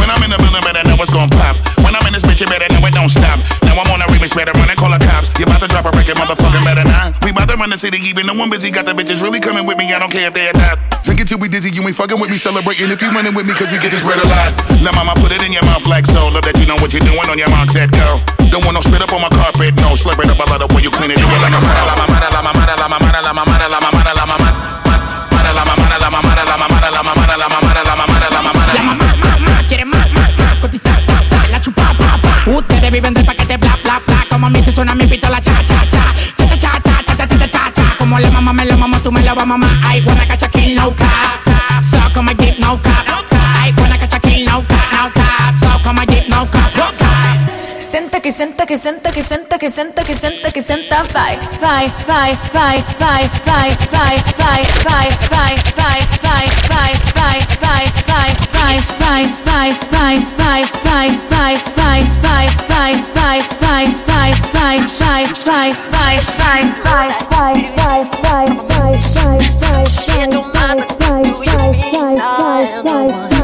When 0.07 0.15
I'm 0.15 0.23
in 0.23 0.31
the 0.31 0.39
building, 0.39 0.63
better 0.63 0.87
know 0.87 0.95
what's 0.95 1.11
gon' 1.11 1.27
pop. 1.35 1.59
When 1.83 1.91
I'm 1.91 2.07
in 2.07 2.15
this 2.15 2.23
bitch, 2.23 2.39
you 2.39 2.47
better 2.47 2.71
know 2.71 2.79
it 2.87 2.95
don't 2.95 3.11
stop. 3.11 3.43
Now 3.67 3.75
I'm 3.75 3.91
on 3.91 3.99
a 3.99 4.07
remix, 4.07 4.31
better 4.39 4.55
run 4.55 4.71
and 4.71 4.79
call 4.79 4.95
the 4.95 5.03
cops. 5.03 5.35
You 5.35 5.51
about 5.51 5.59
to 5.59 5.67
drop 5.67 5.83
a 5.83 5.91
record, 5.91 6.15
motherfucker, 6.15 6.63
better 6.63 6.87
not. 6.87 7.19
We 7.27 7.35
about 7.35 7.51
to 7.51 7.59
run 7.59 7.75
the 7.75 7.77
city, 7.77 7.99
even 8.07 8.31
though 8.31 8.39
one 8.39 8.47
busy. 8.47 8.71
Got 8.71 8.87
the 8.87 8.95
bitches 8.95 9.19
really 9.19 9.43
coming 9.43 9.67
with 9.67 9.75
me, 9.75 9.91
I 9.91 9.99
don't 9.99 10.07
care 10.07 10.31
if 10.31 10.35
they 10.39 10.47
adopt. 10.47 11.03
Drink 11.03 11.19
it 11.19 11.27
till 11.27 11.43
we 11.43 11.51
dizzy, 11.51 11.75
you 11.75 11.83
ain't 11.83 11.99
fucking 11.99 12.23
with 12.23 12.31
me, 12.31 12.39
celebrating 12.39 12.87
if 12.95 13.03
you 13.03 13.11
running 13.11 13.35
with 13.35 13.51
me, 13.51 13.53
cause 13.59 13.67
we 13.67 13.83
get 13.83 13.91
this 13.91 14.07
red 14.07 14.23
a 14.23 14.27
lot. 14.31 14.55
Now 14.79 14.95
mama, 14.95 15.19
put 15.19 15.35
it 15.35 15.43
in 15.43 15.51
your 15.51 15.67
mouth 15.67 15.91
like 15.91 16.07
so. 16.07 16.31
Love 16.31 16.47
that 16.47 16.55
you 16.55 16.71
know 16.71 16.79
what 16.79 16.95
you're 16.95 17.03
doing 17.03 17.27
on 17.27 17.35
your 17.35 17.51
mark, 17.51 17.75
set 17.75 17.91
go. 17.91 18.23
Don't 18.47 18.63
want 18.63 18.79
no 18.79 18.87
spit 18.87 19.03
up 19.03 19.11
on 19.11 19.27
my 19.27 19.33
carpet, 19.35 19.75
no. 19.83 19.99
Slurp 19.99 20.23
it 20.23 20.31
up, 20.31 20.39
I 20.39 20.47
love 20.47 20.63
the 20.63 20.71
way 20.71 20.87
you 20.87 20.95
clean 20.95 21.11
it. 21.11 21.19
Do 21.19 21.27
it 21.27 21.43
like 21.43 21.51
a 21.51 21.59
mama, 21.59 21.83
la 21.83 21.95
mamada, 21.99 22.31
la 22.31 22.47
mamada, 22.47 22.79
la 22.79 22.87
mamada, 22.87 23.21
la 23.27 23.33
mamada, 23.35 23.67
la 23.67 23.79
mamada, 23.83 24.13
la 24.15 24.23
mamada. 24.23 24.77
La 25.57 25.65
mamada, 25.65 25.99
la 25.99 26.11
mamada, 26.11 26.45
la 26.47 26.57
mamada, 26.59 26.91
la 26.95 27.03
mamada, 27.03 27.35
la 27.35 27.49
mamada, 27.51 27.83
la 27.83 27.83
mamada, 27.83 27.83
la 27.83 27.97
mamada. 27.99 28.31
La 28.31 28.43
mamá, 28.43 28.53
mamá, 28.53 28.56
quiere 28.56 28.56
más 30.57 30.61
Cotizar, 30.61 31.01
sa, 31.07 31.23
sa, 31.29 31.49
la 31.49 31.61
chupa, 31.61 31.95
pa, 31.99 32.19
pa 32.21 32.51
Ustedes 32.51 32.91
viven 32.91 33.15
del 33.15 33.25
paquete, 33.25 33.57
bla, 33.57 33.79
bla, 33.83 34.01
bla 34.07 34.27
Como 34.29 34.47
a 34.47 34.51
mí 34.51 34.63
se 34.63 34.73
suena 34.73 34.95
mi 34.95 35.07
pistola, 35.07 35.41
cha, 35.41 35.65
cha, 35.65 35.87
cha 35.89 36.15
Cha, 36.37 36.49
cha, 36.49 36.57
cha, 36.57 36.81
cha, 36.81 37.03
cha, 37.05 37.17
cha, 37.17 37.27
cha, 37.27 37.39
cha, 37.39 37.49
cha, 37.49 37.73
cha 37.73 37.97
Como 37.99 38.19
la 38.19 38.31
mamá 38.31 38.53
me 38.53 38.65
lo 38.65 38.77
mamo, 38.77 38.99
tú 39.01 39.13
me 39.13 39.23
lo 39.23 39.35
vas 39.35 39.43
a 39.43 39.47
mamar 39.47 39.71
I 39.85 39.99
a 39.99 40.49
kill, 40.49 40.75
no 40.75 40.95
cap 40.95 41.85
So 41.85 41.99
come 42.15 42.31
and 42.31 42.39
get 42.39 42.59
no 42.59 42.79
cap 42.79 43.07
I 43.33 43.73
wanna 43.77 43.99
catch 43.99 44.15
a 44.15 44.21
kill, 44.21 44.45
no 44.47 44.63
cap, 44.63 44.93
no 44.93 45.11
cap 45.13 45.59
So 45.59 45.85
come 45.85 45.99
and 45.99 46.11
get 46.11 46.29
no 46.29 46.47
cap, 46.47 46.77
no 46.77 46.93
cap 46.99 47.81
Senta 47.81 48.21
que 48.21 48.33
senta 48.33 48.67
que 48.67 48.77
senta 48.77 49.13
que 49.13 49.23
senta 49.23 49.59
que 49.59 49.71
senta 49.71 50.05
que 50.05 50.15
senta 50.15 50.53
que 50.53 50.63
senta 50.63 51.03
vai 51.13 51.39
vai 51.61 51.89
vai 52.07 52.37
vai 52.53 52.85
vai 52.99 53.29
vai 53.45 53.77
vai 53.89 54.19
vai 54.39 55.07
vai 55.25 55.57
vai 55.77 56.01
vai 56.23 56.47
vai 56.69 57.06
bye 57.27 57.57
mama, 70.69 71.27
do 71.35 71.45
you 71.45 71.73
mean 71.73 72.21
I 72.21 72.63
am 72.63 72.85
the 72.85 73.15
one? 73.15 73.36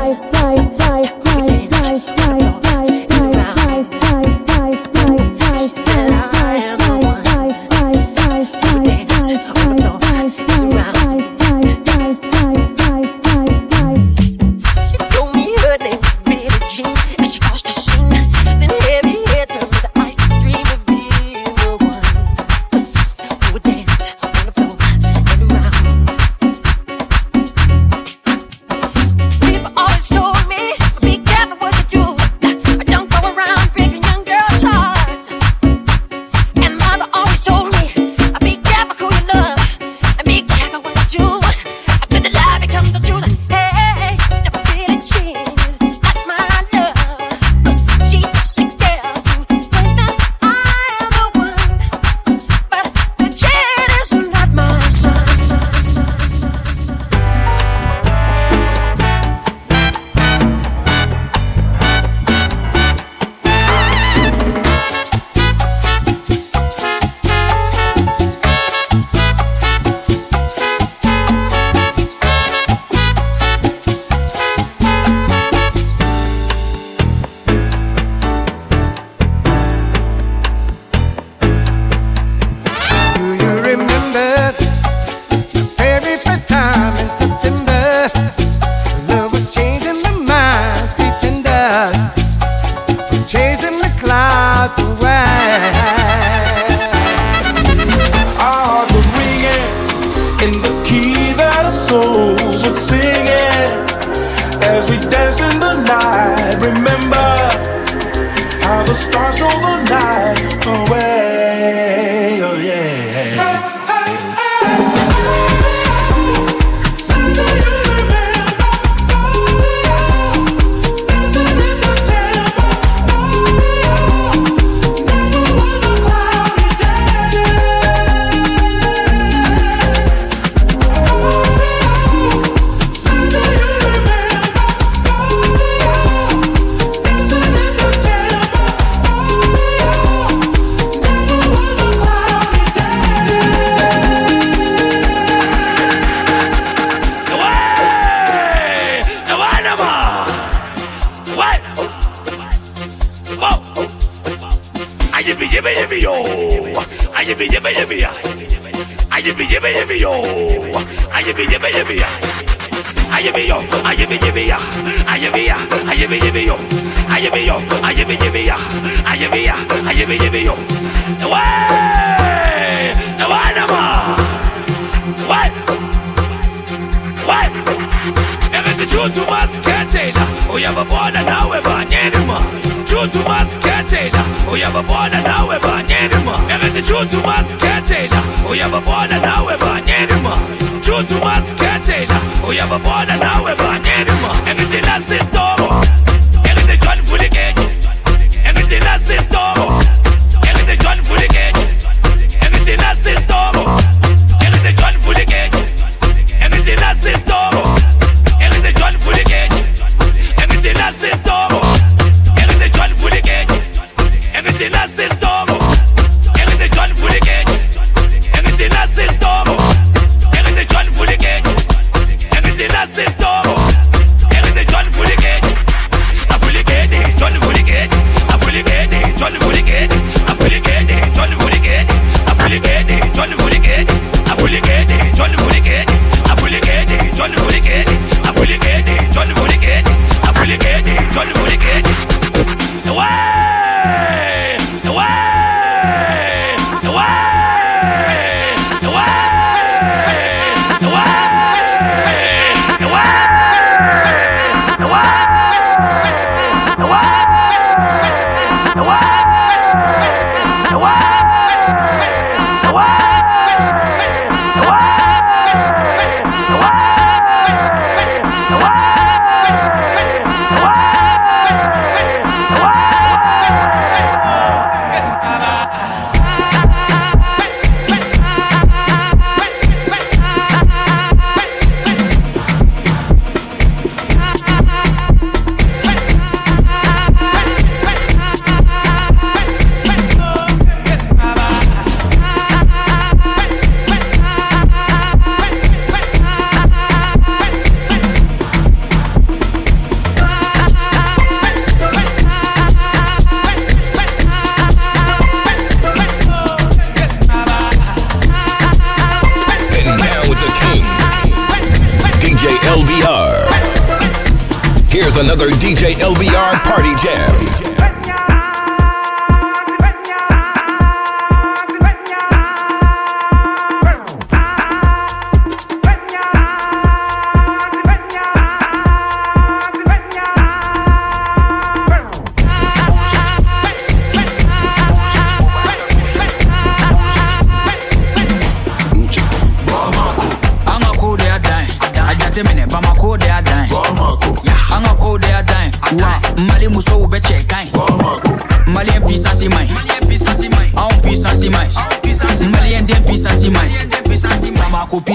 Here's 314.93 315.17
another 315.17 315.49
DJ 315.49 315.95
LBR 315.95 316.63
party 316.65 316.95
jam. 316.97 318.32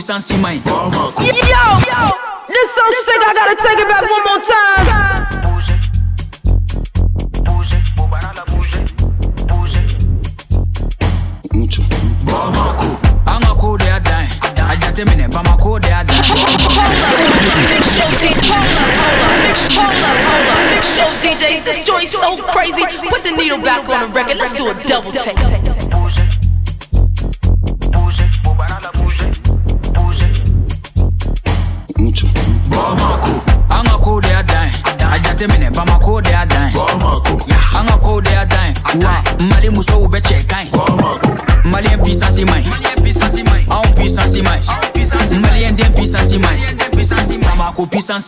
substance 0.08 0.26
see 0.28 0.42
mine. 0.42 0.62
Yo, 0.66 1.87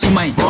see 0.00 0.14
mine. 0.14 0.49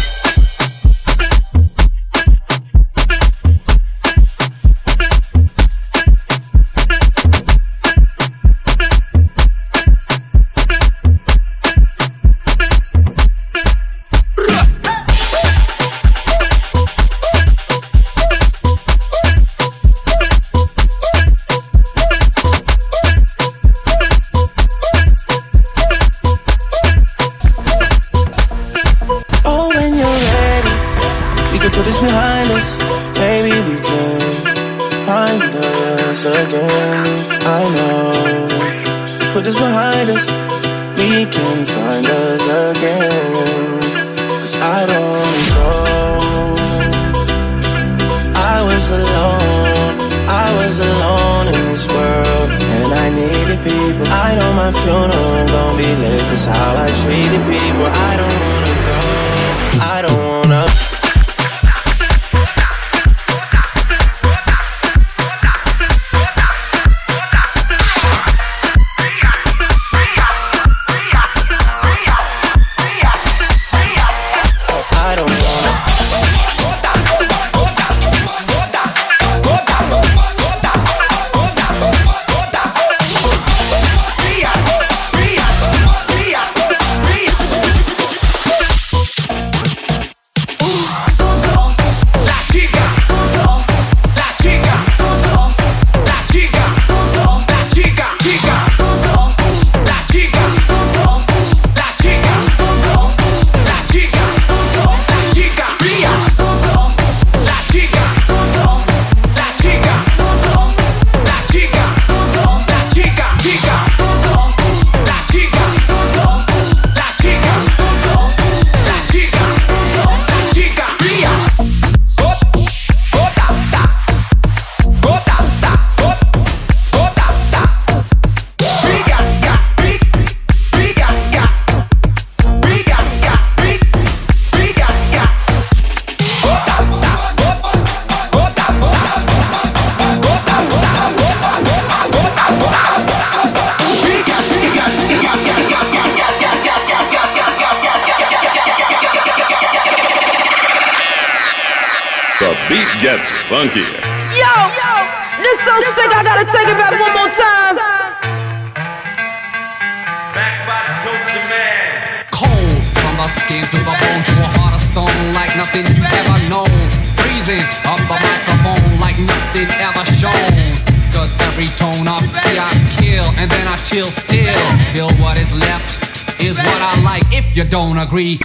agree. 178.11 178.37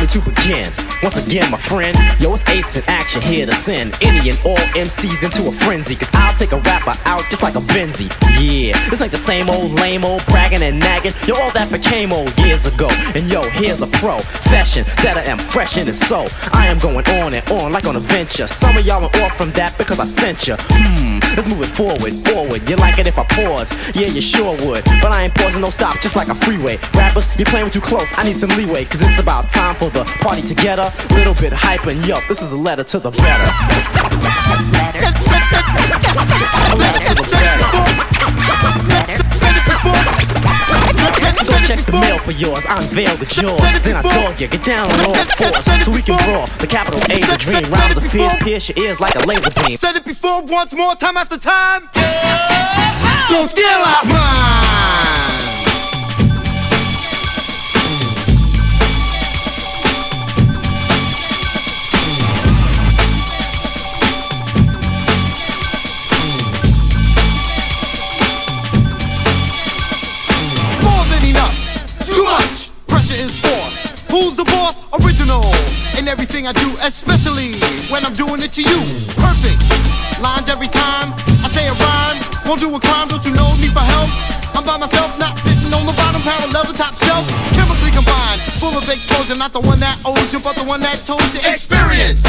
me 0.00 0.06
to 0.06 0.20
begin. 0.20 0.72
Once 1.02 1.16
again, 1.26 1.50
my 1.50 1.58
friend, 1.58 1.96
yo, 2.20 2.34
it's 2.34 2.46
Ace 2.48 2.76
in 2.76 2.82
action 2.86 3.22
here 3.22 3.46
to 3.46 3.52
send 3.52 3.94
any 4.02 4.30
and 4.30 4.38
all 4.44 4.56
MCs 4.76 5.22
into 5.24 5.48
a 5.48 5.52
frenzy. 5.52 5.94
Cause 5.94 6.10
I'll 6.14 6.36
take 6.36 6.52
a 6.52 6.58
rapper 6.58 6.94
out 7.04 7.24
just 7.30 7.42
like 7.42 7.54
a 7.54 7.60
Benzie. 7.60 8.08
Yeah, 8.40 8.72
this 8.88 9.00
ain't 9.00 9.12
the 9.12 9.18
same 9.18 9.48
old 9.48 9.72
lame 9.72 10.04
old 10.04 10.24
bragging 10.26 10.62
and 10.62 10.78
nagging. 10.78 11.12
Yo, 11.30 11.36
all 11.36 11.50
that 11.52 11.70
became 11.70 12.12
old 12.12 12.36
years 12.42 12.66
ago. 12.66 12.88
And 13.14 13.30
yo, 13.30 13.40
here's 13.54 13.80
a 13.80 13.86
profession 14.02 14.82
that 15.06 15.14
I 15.14 15.22
am 15.30 15.38
fresh 15.38 15.78
in 15.78 15.86
and 15.86 15.96
so 15.96 16.26
I 16.50 16.66
am 16.66 16.80
going 16.80 17.06
on 17.22 17.34
and 17.34 17.48
on 17.54 17.70
like 17.70 17.86
on 17.86 17.94
a 17.94 18.00
venture. 18.02 18.48
Some 18.48 18.76
of 18.76 18.84
y'all 18.84 19.06
are 19.06 19.16
off 19.22 19.36
from 19.38 19.52
that 19.52 19.78
because 19.78 20.00
I 20.00 20.10
sent 20.10 20.48
you. 20.48 20.56
Hmm, 20.58 21.22
let's 21.38 21.46
move 21.46 21.62
it 21.62 21.70
forward, 21.70 22.10
forward. 22.26 22.68
You 22.68 22.74
like 22.82 22.98
it 22.98 23.06
if 23.06 23.16
I 23.16 23.22
pause? 23.30 23.70
Yeah, 23.94 24.10
you 24.10 24.20
sure 24.20 24.58
would. 24.66 24.82
But 24.98 25.14
I 25.14 25.30
ain't 25.30 25.34
pausing, 25.36 25.62
no 25.62 25.70
stop, 25.70 26.00
just 26.00 26.16
like 26.16 26.26
a 26.26 26.34
freeway. 26.34 26.82
Rappers, 26.98 27.30
you're 27.38 27.46
playing 27.46 27.70
with 27.70 27.74
too 27.74 27.80
close. 27.80 28.10
I 28.18 28.24
need 28.24 28.34
some 28.34 28.50
leeway, 28.58 28.84
cause 28.86 29.00
it's 29.00 29.20
about 29.20 29.48
time 29.50 29.76
for 29.76 29.88
the 29.90 30.02
party 30.26 30.42
together. 30.42 30.90
Little 31.14 31.34
bit 31.34 31.52
hype 31.52 31.86
and 31.86 32.04
yup, 32.08 32.26
this 32.26 32.42
is 32.42 32.50
a 32.50 32.58
letter 32.58 32.82
to 32.90 32.98
the 32.98 33.12
better. 33.14 33.46
Letter 36.74 36.98
to 37.06 37.14
the 37.14 37.22
better. 37.30 38.10
Check 41.70 41.86
the 41.86 41.92
mail 41.92 42.18
for 42.18 42.32
yours, 42.32 42.66
unveil 42.68 43.16
the 43.16 43.26
jaws. 43.26 43.60
Then 43.84 43.94
I 43.94 44.02
dog 44.02 44.40
you, 44.40 44.48
get 44.48 44.64
down 44.64 44.90
on 44.90 45.06
all 45.06 45.14
fours 45.14 45.84
so 45.84 45.92
we 45.92 46.02
can 46.02 46.18
brawl. 46.26 46.48
The 46.58 46.66
capital 46.66 46.98
A, 46.98 47.20
the 47.20 47.36
dream. 47.38 47.70
Rhymes 47.70 47.96
of 47.96 48.10
fierce, 48.10 48.34
pierce 48.40 48.68
your 48.70 48.84
ears 48.84 48.98
like 48.98 49.14
a 49.14 49.20
laser 49.20 49.50
beam. 49.62 49.76
Said 49.76 49.94
it 49.94 50.04
before, 50.04 50.42
once 50.42 50.72
more, 50.72 50.96
time 50.96 51.16
after 51.16 51.38
time. 51.38 51.88
Don't 53.30 53.48
steal 53.48 53.68
our 53.68 54.04
mind. 54.04 55.49
Who's 74.20 74.36
the 74.36 74.44
boss? 74.44 74.84
Original. 75.00 75.48
In 75.96 76.04
everything 76.04 76.44
I 76.44 76.52
do, 76.52 76.68
especially 76.84 77.56
when 77.88 78.04
I'm 78.04 78.12
doing 78.12 78.44
it 78.44 78.52
to 78.52 78.60
you. 78.60 78.80
Perfect. 79.16 79.56
Lines 80.20 80.52
every 80.52 80.68
time 80.68 81.16
I 81.40 81.48
say 81.48 81.64
a 81.64 81.72
rhyme. 81.72 82.20
Won't 82.44 82.60
do 82.60 82.68
a 82.68 82.76
crime, 82.76 83.08
don't 83.08 83.24
you 83.24 83.32
know 83.32 83.56
me 83.56 83.72
for 83.72 83.80
help? 83.80 84.12
I'm 84.52 84.60
by 84.68 84.76
myself, 84.76 85.16
not 85.16 85.40
sitting 85.40 85.72
on 85.72 85.88
the 85.88 85.96
bottom, 85.96 86.20
parallel 86.20 86.68
to 86.68 86.76
top 86.76 86.92
shelf. 87.00 87.24
Chemically 87.56 87.96
combined, 87.96 88.44
full 88.60 88.76
of 88.76 88.84
exposure, 88.92 89.40
not 89.40 89.56
the 89.56 89.64
one 89.64 89.80
that 89.80 89.96
owes 90.04 90.28
you, 90.36 90.40
but 90.44 90.52
the 90.52 90.68
one 90.68 90.84
that 90.84 91.00
told 91.08 91.24
you. 91.32 91.40
Experience 91.48 92.28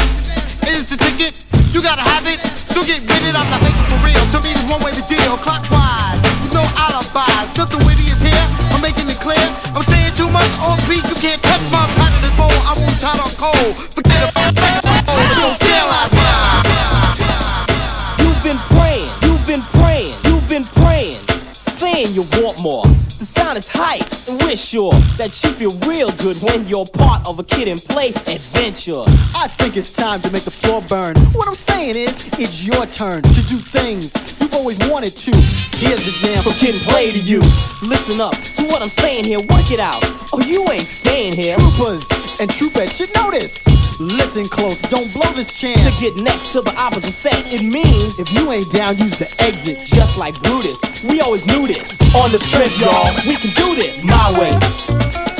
is 0.72 0.88
the 0.88 0.96
ticket. 0.96 1.36
You 1.76 1.84
gotta 1.84 2.00
have 2.08 2.24
it, 2.24 2.40
so 2.56 2.80
get 2.88 3.04
with 3.04 3.20
it. 3.28 3.36
I'm 3.36 3.44
not 3.52 3.60
thinking 3.60 3.84
for 3.92 4.00
real. 4.00 4.24
To 4.32 4.40
me, 4.40 4.56
there's 4.56 4.64
one 4.64 4.80
way 4.80 4.96
to 4.96 5.04
deal. 5.12 5.36
Clockwise, 5.44 6.24
no 6.56 6.64
alibis. 6.88 7.52
Nothing 7.52 7.84
witty 7.84 8.08
is 8.08 8.24
here. 8.24 8.46
I'm 8.72 8.80
making 8.80 9.12
it 9.12 9.20
clear. 9.20 9.44
I'm 9.76 9.84
saying 9.84 10.16
too 10.16 10.32
much 10.32 10.48
on 10.64 10.80
beat. 10.88 11.04
You 11.04 11.18
can't 11.20 11.41
I 12.72 12.74
won't 12.74 12.98
tie 12.98 13.18
on 13.18 13.30
cold. 13.36 13.76
Forget 13.92 14.30
about 14.30 14.54
it. 14.56 15.04
Don't 15.36 15.60
realize 15.60 16.08
You've 18.18 18.42
been 18.42 18.56
praying, 18.72 19.10
you've 19.20 19.46
been 19.46 19.60
praying, 19.60 20.14
you've 20.24 20.48
been 20.48 20.64
praying, 20.64 21.18
saying 21.52 22.14
you 22.14 22.22
want 22.40 22.60
more. 22.60 22.86
The 23.18 23.26
sound 23.26 23.58
is 23.58 23.68
hype, 23.68 24.06
and 24.26 24.40
we're 24.40 24.56
sure 24.56 24.94
that 25.18 25.38
you 25.44 25.50
feel 25.52 25.72
real 25.86 26.10
good 26.12 26.40
when 26.40 26.66
you're 26.66 26.86
part 26.86 27.26
of 27.26 27.38
a 27.38 27.44
Kid 27.44 27.68
'n 27.68 27.78
Play 27.78 28.08
adventure. 28.08 29.04
I 29.36 29.48
think 29.48 29.76
it's 29.76 29.92
time 29.92 30.22
to 30.22 30.30
make 30.30 30.44
the 30.44 30.50
floor 30.50 30.80
burn. 30.88 31.14
What 31.34 31.48
I'm 31.48 31.54
saying 31.54 31.96
is, 31.96 32.26
it's 32.38 32.64
your 32.64 32.86
turn 32.86 33.20
to 33.22 33.42
do 33.52 33.58
things 33.58 34.14
you've 34.52 34.60
always 34.60 34.78
wanted 34.90 35.16
to. 35.16 35.30
Here's 35.76 36.04
the 36.04 36.26
jam 36.26 36.42
From 36.42 36.52
Kid 36.54 36.74
'n 36.74 36.80
Play 36.80 37.12
to 37.12 37.18
you. 37.18 37.40
Listen 37.82 38.20
up 38.20 38.34
to 38.56 38.64
what 38.64 38.82
I'm 38.82 38.88
saying 38.88 39.24
here, 39.24 39.40
work 39.40 39.70
it 39.70 39.80
out. 39.80 40.02
Oh, 40.32 40.40
you 40.40 40.68
ain't 40.70 40.86
staying 40.86 41.34
here. 41.34 41.56
Troopers 41.56 42.08
and 42.40 42.50
troopettes 42.50 42.96
should 42.96 43.14
know 43.14 43.30
this. 43.30 43.66
Listen 44.00 44.46
close, 44.46 44.80
don't 44.82 45.12
blow 45.12 45.30
this 45.32 45.52
chance. 45.58 45.82
To 45.84 46.00
get 46.00 46.16
next 46.16 46.52
to 46.52 46.60
the 46.60 46.74
opposite 46.76 47.12
sex, 47.12 47.46
it 47.52 47.62
means 47.62 48.18
if 48.18 48.32
you 48.32 48.50
ain't 48.52 48.70
down, 48.70 48.96
use 48.96 49.18
the 49.18 49.28
exit. 49.42 49.78
Just 49.84 50.16
like 50.16 50.40
Brutus, 50.42 50.80
we 51.04 51.20
always 51.20 51.46
knew 51.46 51.66
this. 51.66 52.00
On 52.14 52.30
the 52.30 52.38
strip, 52.38 52.72
y'all, 52.78 53.10
we 53.26 53.36
can 53.36 53.52
do 53.54 53.74
this 53.74 54.02
my 54.02 54.28
way. 54.38 55.31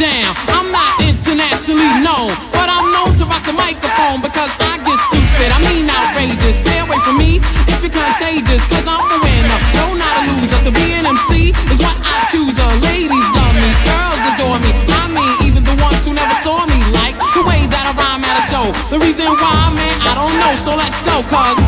Down. 0.00 0.32
I'm 0.48 0.64
not 0.72 0.96
internationally 1.04 1.92
known, 2.00 2.32
but 2.56 2.72
I'm 2.72 2.88
known 2.88 3.12
to 3.20 3.28
rock 3.28 3.44
the 3.44 3.52
microphone 3.52 4.24
because 4.24 4.48
I 4.56 4.80
get 4.80 4.96
stupid. 4.96 5.52
I 5.52 5.60
mean 5.68 5.92
outrageous. 5.92 6.64
Stay 6.64 6.80
away 6.80 6.96
from 7.04 7.20
me 7.20 7.36
if 7.68 7.84
you're 7.84 7.92
contagious, 7.92 8.64
cause 8.72 8.88
I'm 8.88 8.96
a 8.96 9.18
winner. 9.20 9.58
No, 9.76 9.92
not 10.00 10.24
a 10.24 10.32
loser. 10.32 10.56
To 10.64 10.72
be 10.72 10.96
an 10.96 11.04
MC 11.04 11.52
is 11.52 11.84
what 11.84 11.96
I 12.00 12.24
choose. 12.32 12.56
Uh, 12.56 12.64
ladies 12.80 13.28
love 13.36 13.56
me, 13.60 13.68
girls 13.84 14.24
adore 14.32 14.58
me. 14.64 14.72
I 14.72 15.04
mean, 15.12 15.36
even 15.44 15.68
the 15.68 15.76
ones 15.84 16.00
who 16.08 16.16
never 16.16 16.36
saw 16.40 16.64
me 16.64 16.80
like 16.96 17.20
the 17.36 17.44
way 17.44 17.60
that 17.68 17.84
I 17.84 17.92
rhyme 17.92 18.24
at 18.24 18.40
a 18.40 18.44
show. 18.48 18.72
The 18.88 18.98
reason 19.04 19.28
why, 19.28 19.60
man, 19.76 19.96
I 20.00 20.16
don't 20.16 20.32
know. 20.40 20.56
So 20.56 20.80
let's 20.80 20.96
go, 21.04 21.20
cause. 21.28 21.60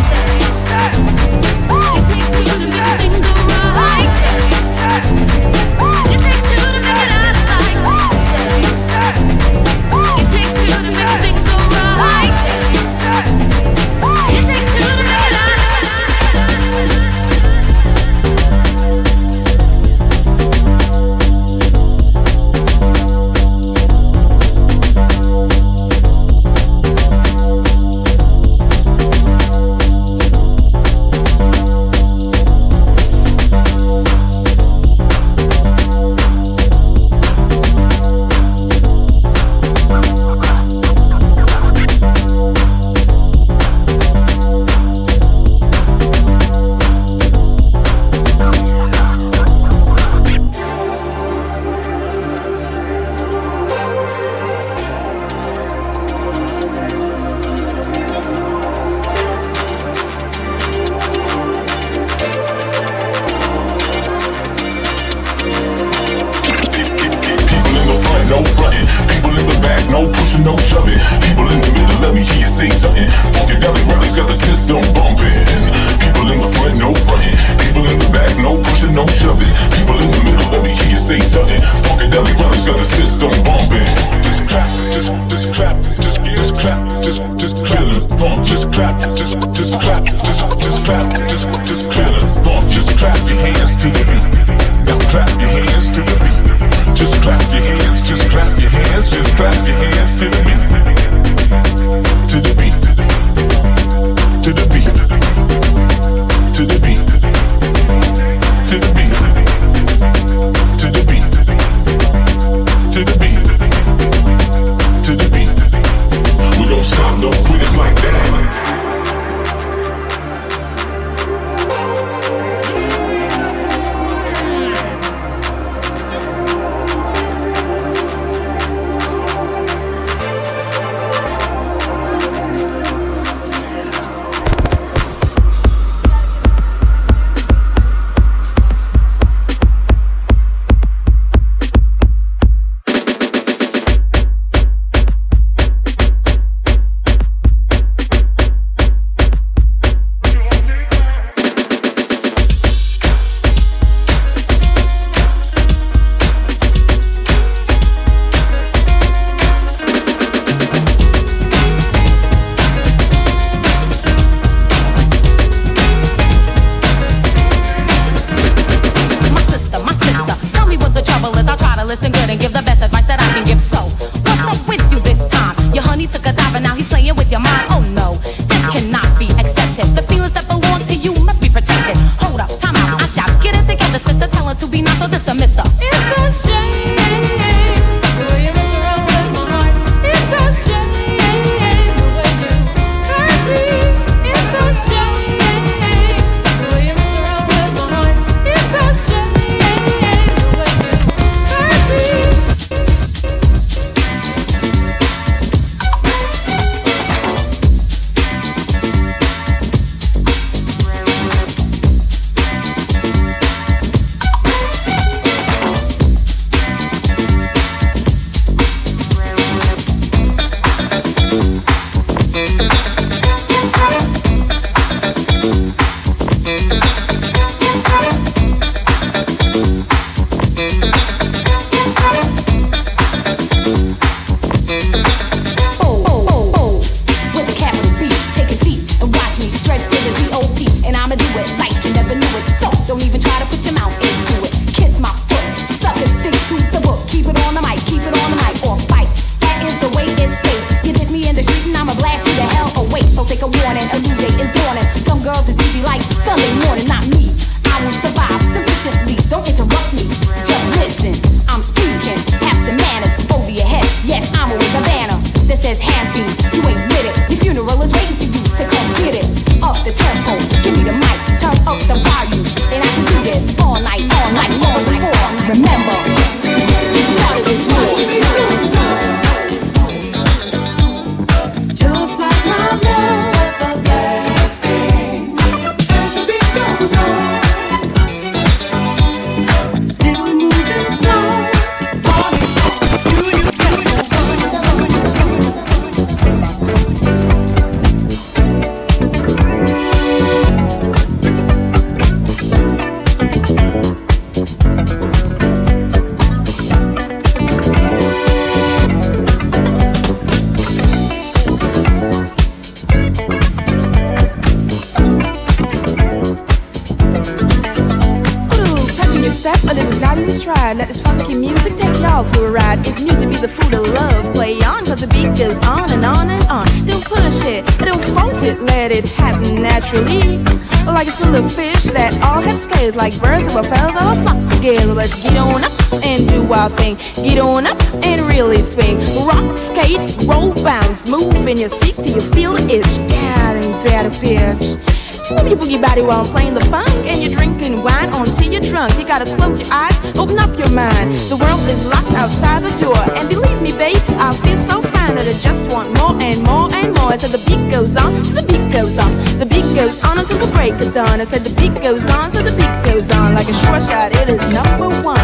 ride. 320.72 320.78
Let 320.78 320.88
this 320.88 321.00
funky 321.00 321.34
music 321.34 321.76
take 321.76 322.00
y'all 322.00 322.24
for 322.24 322.46
a 322.46 322.50
ride. 322.50 322.86
If 322.86 323.02
music 323.02 323.28
be 323.28 323.36
the 323.36 323.48
food 323.48 323.74
of 323.74 323.88
love, 323.88 324.32
play 324.34 324.60
on, 324.62 324.86
cause 324.86 325.00
the 325.00 325.06
beat 325.08 325.36
goes 325.36 325.58
on 325.60 325.90
and 325.92 326.04
on 326.04 326.30
and 326.30 326.44
on. 326.48 326.66
Don't 326.86 327.04
push 327.04 327.44
it, 327.46 327.66
don't 327.78 328.04
force 328.14 328.42
it, 328.42 328.60
let 328.60 328.90
it 328.90 329.08
happen 329.08 329.62
naturally. 329.62 330.38
Like 330.84 331.06
a 331.06 331.12
school 331.12 331.34
of 331.36 331.52
fish 331.52 331.84
that 331.84 332.12
all 332.22 332.42
have 332.42 332.58
scales, 332.58 332.96
like 332.96 333.18
birds 333.20 333.54
of 333.54 333.64
a 333.64 333.68
feather 333.68 334.22
flock 334.22 334.52
together. 334.52 334.92
Let's 334.92 335.22
get 335.22 335.36
on 335.36 335.64
up 335.64 335.72
and 336.04 336.28
do 336.28 336.52
our 336.52 336.70
thing. 336.70 336.96
Get 337.22 337.38
on 337.38 337.66
up 337.66 337.80
and 338.02 338.20
really 338.22 338.62
swing. 338.62 338.98
Rock, 339.26 339.56
skate, 339.56 340.00
roll, 340.26 340.52
bounce, 340.64 341.08
move 341.08 341.46
in 341.46 341.56
your 341.56 341.70
seat 341.70 341.94
till 341.94 342.06
you 342.06 342.20
feel 342.20 342.52
the 342.54 342.62
itch. 342.68 342.98
God, 343.08 343.56
ain't 343.56 343.84
that 343.84 344.06
a 344.06 344.10
bitch? 344.10 344.91
Move 345.36 345.48
your 345.48 345.58
boogie 345.58 345.80
body 345.80 346.02
while 346.02 346.20
I'm 346.20 346.30
playing 346.30 346.54
the 346.54 346.64
funk. 346.66 346.88
And 347.08 347.22
you're 347.22 347.34
drinking 347.34 347.82
wine 347.82 348.10
until 348.12 348.52
you're 348.52 348.60
drunk. 348.60 348.98
You 348.98 349.06
gotta 349.06 349.24
close 349.36 349.58
your 349.58 349.72
eyes, 349.72 349.96
open 350.16 350.38
up 350.38 350.56
your 350.58 350.70
mind. 350.70 351.16
Mm. 351.16 351.28
The 351.28 351.36
world 351.36 351.62
is 351.68 351.84
locked 351.86 352.12
outside 352.12 352.62
the 352.62 352.74
door. 352.78 352.98
And 353.16 353.28
believe 353.28 353.60
me, 353.62 353.72
babe, 353.72 354.02
I 354.20 354.34
feel 354.44 354.58
so 354.58 354.82
fine 354.82 355.14
that 355.16 355.26
I 355.26 355.34
just 355.40 355.72
want 355.72 355.96
more 355.98 356.14
and 356.20 356.42
more 356.42 356.68
and 356.74 356.94
more. 356.96 357.12
I 357.12 357.16
said 357.16 357.30
the 357.30 357.42
beat 357.48 357.70
goes 357.70 357.96
on, 357.96 358.24
so 358.24 358.40
the 358.40 358.46
beat 358.46 358.72
goes 358.72 358.98
on. 358.98 359.10
The 359.38 359.46
beat 359.46 359.68
goes 359.74 360.02
on 360.04 360.18
until 360.18 360.38
the 360.38 360.50
break 360.52 360.74
of 360.74 360.92
dawn. 360.92 361.20
I 361.20 361.24
said 361.24 361.44
the 361.44 361.54
beat 361.60 361.74
goes 361.82 362.04
on, 362.10 362.30
so 362.32 362.42
the 362.42 362.54
beat 362.56 362.76
goes 362.84 363.10
on. 363.10 363.34
Like 363.34 363.48
a 363.48 363.56
short 363.64 363.82
shot, 363.88 364.12
it 364.12 364.28
is 364.28 364.42
number 364.52 364.88
one. 365.02 365.16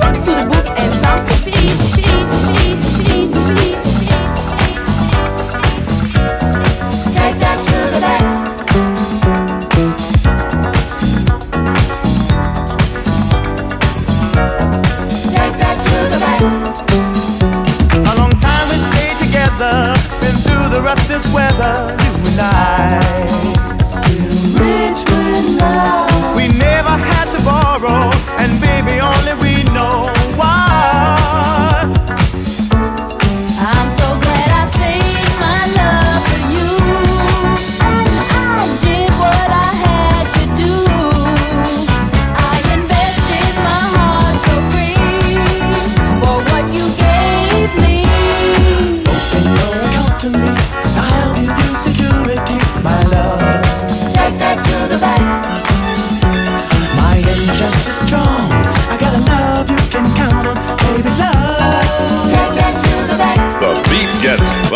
Rock 0.00 0.16
to 0.26 0.32
the 0.38 0.46
book 0.50 0.66
and 0.66 0.90
stomp 0.94 1.22
your 1.28 1.40
feet. 1.42 1.95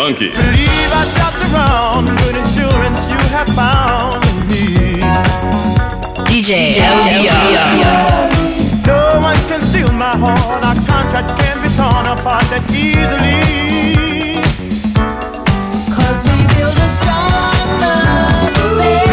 Funky. 0.01 0.29
Believe 0.29 0.91
I 0.97 1.03
shopped 1.05 1.41
around, 1.53 2.09
good 2.25 2.35
insurance 2.35 3.05
you 3.13 3.21
have 3.37 3.49
found 3.53 4.17
in 4.29 4.37
me. 4.49 4.97
DJ 6.25 6.73
No 8.87 9.19
one 9.21 9.37
can 9.47 9.61
steal 9.61 9.91
my 9.93 10.13
heart, 10.23 10.65
our 10.65 10.77
contract 10.89 11.29
can 11.37 11.55
be 11.61 11.69
torn 11.77 12.07
apart 12.09 12.45
that 12.49 12.65
easily. 12.73 14.41
Cause 15.93 16.19
we 16.25 16.37
build 16.55 16.77
a 16.79 16.89
strong 16.89 17.67
love 17.85 19.10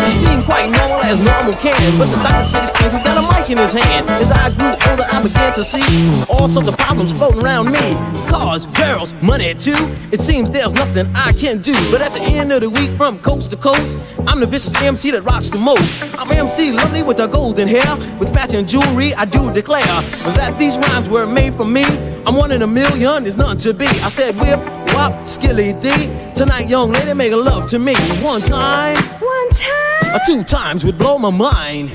He 0.05 0.11
seemed 0.11 0.43
quite 0.43 0.69
normal 0.69 1.01
as 1.03 1.23
normal 1.23 1.53
can, 1.53 1.97
but 1.97 2.05
the 2.05 2.17
doctor 2.21 2.43
said 2.43 2.61
he's 2.61 2.69
strange. 2.69 2.93
He's 2.93 3.03
got 3.03 3.17
a 3.17 3.25
mic 3.33 3.49
in 3.49 3.57
his 3.57 3.73
hand. 3.73 4.07
As 4.09 4.31
I 4.31 4.49
grew 4.57 4.69
older, 4.89 5.03
I 5.09 5.23
began 5.23 5.53
to 5.53 5.63
see 5.63 5.81
all 6.29 6.47
sorts 6.47 6.67
of 6.67 6.77
problems 6.77 7.11
floating 7.11 7.43
around 7.43 7.71
me. 7.71 7.93
Cars, 8.29 8.65
girls, 8.67 9.13
money 9.23 9.53
too. 9.55 9.77
It 10.11 10.21
seems 10.21 10.51
there's 10.51 10.73
nothing 10.73 11.07
I 11.15 11.31
can 11.33 11.59
do. 11.59 11.73
But 11.91 12.01
at 12.01 12.13
the 12.13 12.21
end 12.21 12.51
of 12.51 12.61
the 12.61 12.69
week, 12.69 12.91
from 12.91 13.19
coast 13.19 13.51
to 13.51 13.57
coast, 13.57 13.97
I'm 14.27 14.39
the 14.39 14.45
vicious 14.45 14.79
MC 14.79 15.11
that 15.11 15.23
rocks 15.23 15.49
the 15.49 15.59
most. 15.59 16.01
I'm 16.19 16.31
MC 16.31 16.71
lovely 16.71 17.01
with 17.01 17.17
the 17.17 17.27
golden 17.27 17.67
hair, 17.67 17.95
with 18.19 18.33
matching 18.33 18.67
jewelry. 18.67 19.13
I 19.15 19.25
do 19.25 19.51
declare 19.51 19.81
that 20.37 20.55
these 20.59 20.77
rhymes 20.77 21.09
were 21.09 21.25
made 21.25 21.53
for 21.55 21.65
me. 21.65 21.83
I'm 22.27 22.35
one 22.35 22.51
in 22.51 22.61
a 22.61 22.67
million, 22.67 23.23
there's 23.23 23.37
nothing 23.37 23.59
to 23.59 23.73
be. 23.73 23.87
I 23.87 24.09
said 24.09 24.35
whip, 24.37 24.59
wop, 24.95 25.27
skilly 25.27 25.73
D. 25.73 25.89
Tonight, 26.33 26.69
young 26.69 26.91
lady, 26.91 27.13
make 27.13 27.31
a 27.31 27.35
love 27.35 27.67
to 27.67 27.79
me. 27.79 27.95
One 28.21 28.41
time, 28.41 28.95
one 29.19 29.49
time, 29.49 30.15
or 30.15 30.19
two 30.25 30.43
times 30.43 30.83
would 30.85 30.97
blow 30.97 31.19
my 31.19 31.29
mind. 31.29 31.89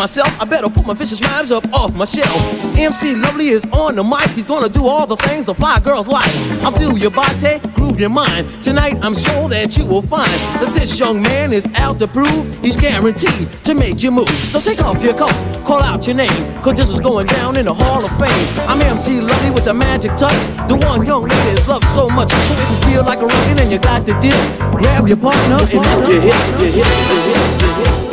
myself, 0.00 0.40
I 0.40 0.46
better 0.46 0.70
put 0.70 0.86
my 0.86 0.94
vicious 0.94 1.20
rhymes 1.20 1.50
up 1.50 1.70
off 1.74 1.94
my 1.94 2.06
shelf. 2.06 2.34
MC 2.74 3.14
Lovely 3.16 3.48
is 3.48 3.66
on 3.66 3.96
the 3.96 4.02
mic, 4.02 4.30
he's 4.30 4.46
gonna 4.46 4.70
do 4.70 4.86
all 4.86 5.06
the 5.06 5.16
things 5.16 5.44
the 5.44 5.54
fly 5.54 5.78
girls 5.80 6.08
like. 6.08 6.32
I'll 6.64 6.72
do 6.72 6.96
your 6.96 7.10
body, 7.10 7.58
groove 7.74 8.00
your 8.00 8.08
mind. 8.08 8.48
Tonight, 8.64 8.96
I'm 9.02 9.14
sure 9.14 9.46
that 9.50 9.76
you 9.76 9.84
will 9.84 10.00
find 10.00 10.32
that 10.62 10.72
this 10.72 10.98
young 10.98 11.20
man 11.20 11.52
is 11.52 11.66
out 11.74 11.98
to 11.98 12.08
prove 12.08 12.48
he's 12.64 12.76
guaranteed 12.76 13.52
to 13.62 13.74
make 13.74 14.02
you 14.02 14.10
move. 14.10 14.30
So 14.30 14.58
take 14.58 14.82
off 14.82 15.02
your 15.04 15.12
coat, 15.12 15.36
call 15.66 15.82
out 15.82 16.06
your 16.06 16.16
name, 16.16 16.62
cause 16.62 16.76
this 16.76 16.88
is 16.88 16.98
going 16.98 17.26
down 17.26 17.58
in 17.58 17.66
the 17.66 17.74
Hall 17.74 18.02
of 18.02 18.10
Fame. 18.18 18.48
I'm 18.70 18.80
MC 18.80 19.20
Lovely 19.20 19.50
with 19.50 19.66
the 19.66 19.74
magic 19.74 20.16
touch, 20.16 20.40
the 20.66 20.76
one 20.88 21.04
young 21.04 21.28
ladies 21.28 21.66
love 21.66 21.84
so 21.84 22.08
much. 22.08 22.30
So 22.30 22.54
if 22.54 22.70
you 22.70 22.76
feel 22.88 23.04
like 23.04 23.20
a 23.20 23.26
rockin' 23.26 23.58
and 23.58 23.70
you 23.70 23.78
got 23.78 24.06
the 24.06 24.14
deal, 24.20 24.40
grab 24.72 25.06
your 25.06 25.18
partner 25.18 25.60
and 25.60 25.74
move 25.74 26.08
your 26.08 26.22
hips, 26.22 26.48
your 26.48 26.72
hips, 26.72 26.96
your 27.04 27.20
hips, 27.28 27.62
your 27.62 27.74
hips. 27.74 28.09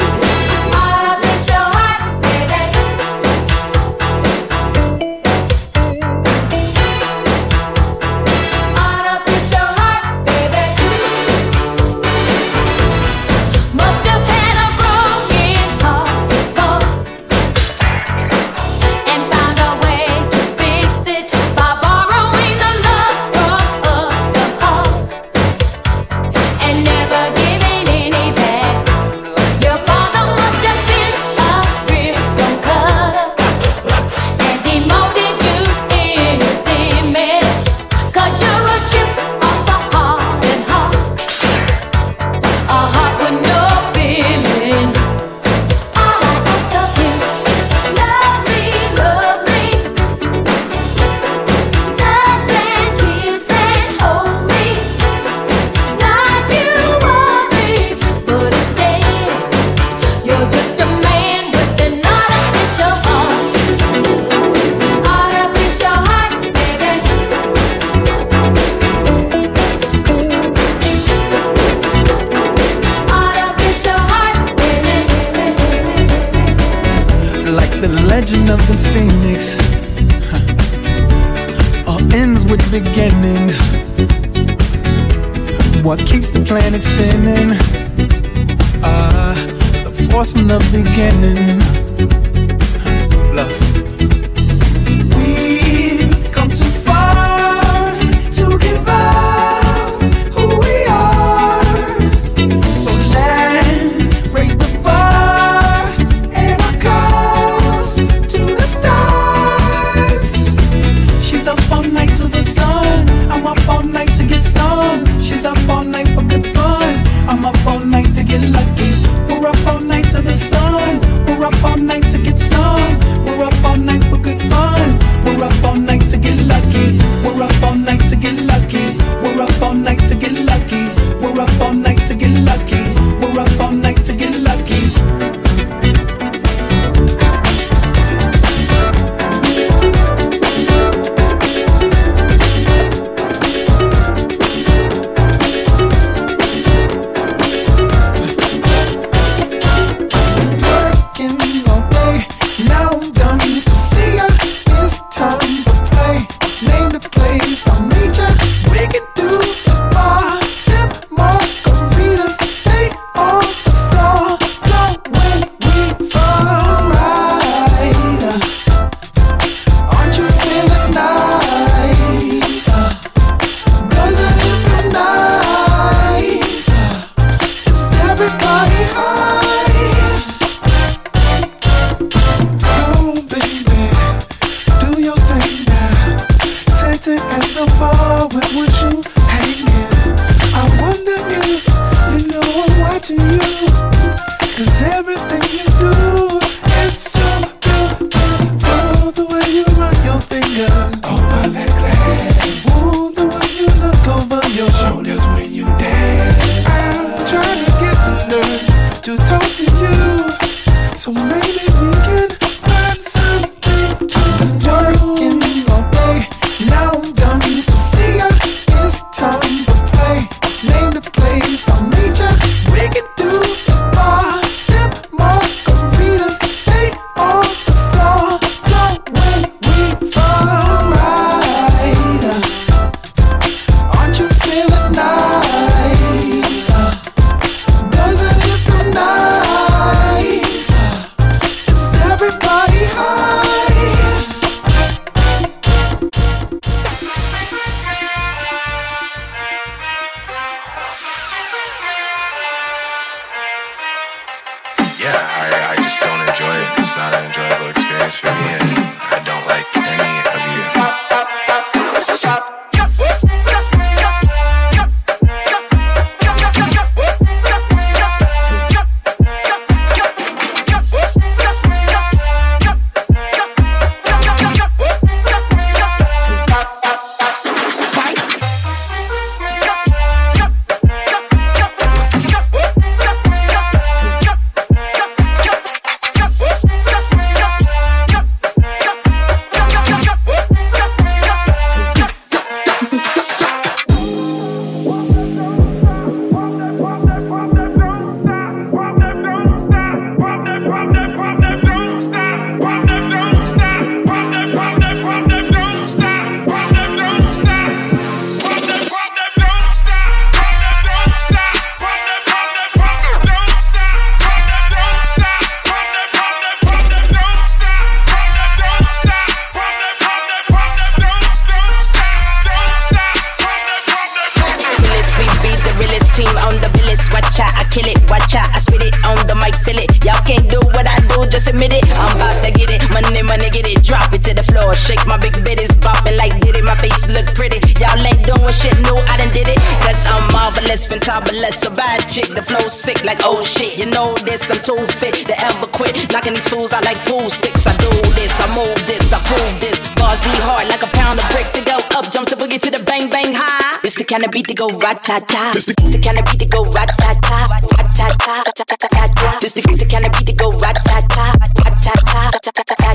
My 335.08 335.18
big 335.18 335.34
bitties, 335.42 335.72
bopping 335.80 336.20
like 336.20 336.36
did 336.44 336.56
it. 336.60 336.64
My 336.64 336.76
face 336.76 337.08
look 337.08 337.26
pretty. 337.34 337.64
Y'all 337.80 337.98
ain't 338.04 338.20
doing 338.28 338.54
shit 338.54 338.76
new, 338.84 339.00
I 339.08 339.16
done 339.18 339.32
did 339.32 339.48
it. 339.48 339.60
Cause 339.82 340.04
I'm 340.06 340.22
marvelous, 340.36 340.86
fantabulous, 340.86 341.64
a 341.66 341.72
bad 341.72 342.04
chick. 342.12 342.28
The 342.28 342.44
flow 342.44 342.68
sick 342.68 343.04
like 343.04 343.24
oh 343.24 343.42
shit. 343.44 343.80
You 343.80 343.88
know 343.88 344.14
this, 344.28 344.52
I'm 344.52 344.60
too 344.60 344.78
fit 345.00 345.16
to 345.26 345.36
ever 345.40 345.68
quit. 345.72 345.96
Knocking 346.12 346.36
these 346.36 346.48
fools 346.48 346.74
out 346.74 346.84
like 346.84 347.00
pool 347.08 347.30
sticks. 347.32 347.66
I 347.66 347.74
do 347.80 347.90
this, 348.14 348.36
I 348.44 348.48
move 348.54 348.78
this, 348.86 349.12
I 349.16 349.20
prove 349.24 349.56
this. 349.64 349.80
Bars 349.96 350.20
be 350.22 350.34
hard 350.44 350.68
like 350.68 350.84
a 350.84 350.92
pound 350.92 351.20
of 351.20 351.28
bricks. 351.32 351.56
It 351.56 351.66
go 351.66 351.80
up, 351.96 352.12
jumps 352.12 352.30
the 352.30 352.38
boogie 352.38 352.60
to 352.62 352.70
the 352.70 352.84
bang 352.84 353.10
bang 353.10 353.32
high. 353.32 353.80
It's 353.84 353.96
the 353.96 354.04
kind 354.04 354.26
of 354.26 354.32
beat 354.32 354.48
that 354.48 354.58
go 354.58 354.68
rat 354.78 355.04
ta 355.04 355.24
ta. 355.24 355.54
It's 355.56 355.66
the 355.66 356.02
kind 356.04 356.20
of 356.20 356.26
beat 356.28 356.44
that 356.44 356.52
go 356.52 356.68
rat 356.68 356.92
ta 357.00 357.16
ta, 357.24 357.48
rat 357.48 357.90
ta 357.96 358.08
ta, 358.20 358.44
ta 358.44 358.64
ta 358.68 358.76
ta 358.76 358.88
ta 358.92 359.08
ta. 359.16 359.40
This 359.40 359.54
the 359.54 359.62
the 359.64 359.88
kind 359.88 360.06
of 360.06 360.12
beat 360.12 360.28
that 360.28 360.38
go 360.38 360.52
rat 360.60 360.76
ta 360.84 361.00
ta, 361.08 361.34
rat 361.40 361.54
ta 361.56 361.94
ta, 362.04 362.32
ta 362.36 362.40
ta 362.44 362.52
ta 362.52 362.76
ta 362.76 362.88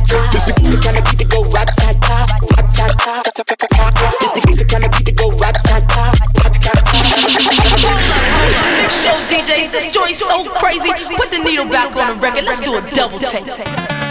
It's 3.14 3.28
the 4.56 4.64
kind 4.64 4.84
of 4.84 4.90
beat 4.92 5.04
that 5.04 5.16
go 5.18 5.28
show 8.88 9.12
DJs, 9.28 9.70
this 9.70 9.92
joint 9.92 10.16
so 10.16 10.48
crazy. 10.48 10.88
Put 11.16 11.30
the 11.30 11.44
needle 11.44 11.66
back 11.66 11.94
on 11.94 12.16
the 12.16 12.22
record. 12.22 12.44
Let's 12.44 12.62
do 12.62 12.78
a 12.78 12.90
double 12.92 13.18
take. 13.18 14.01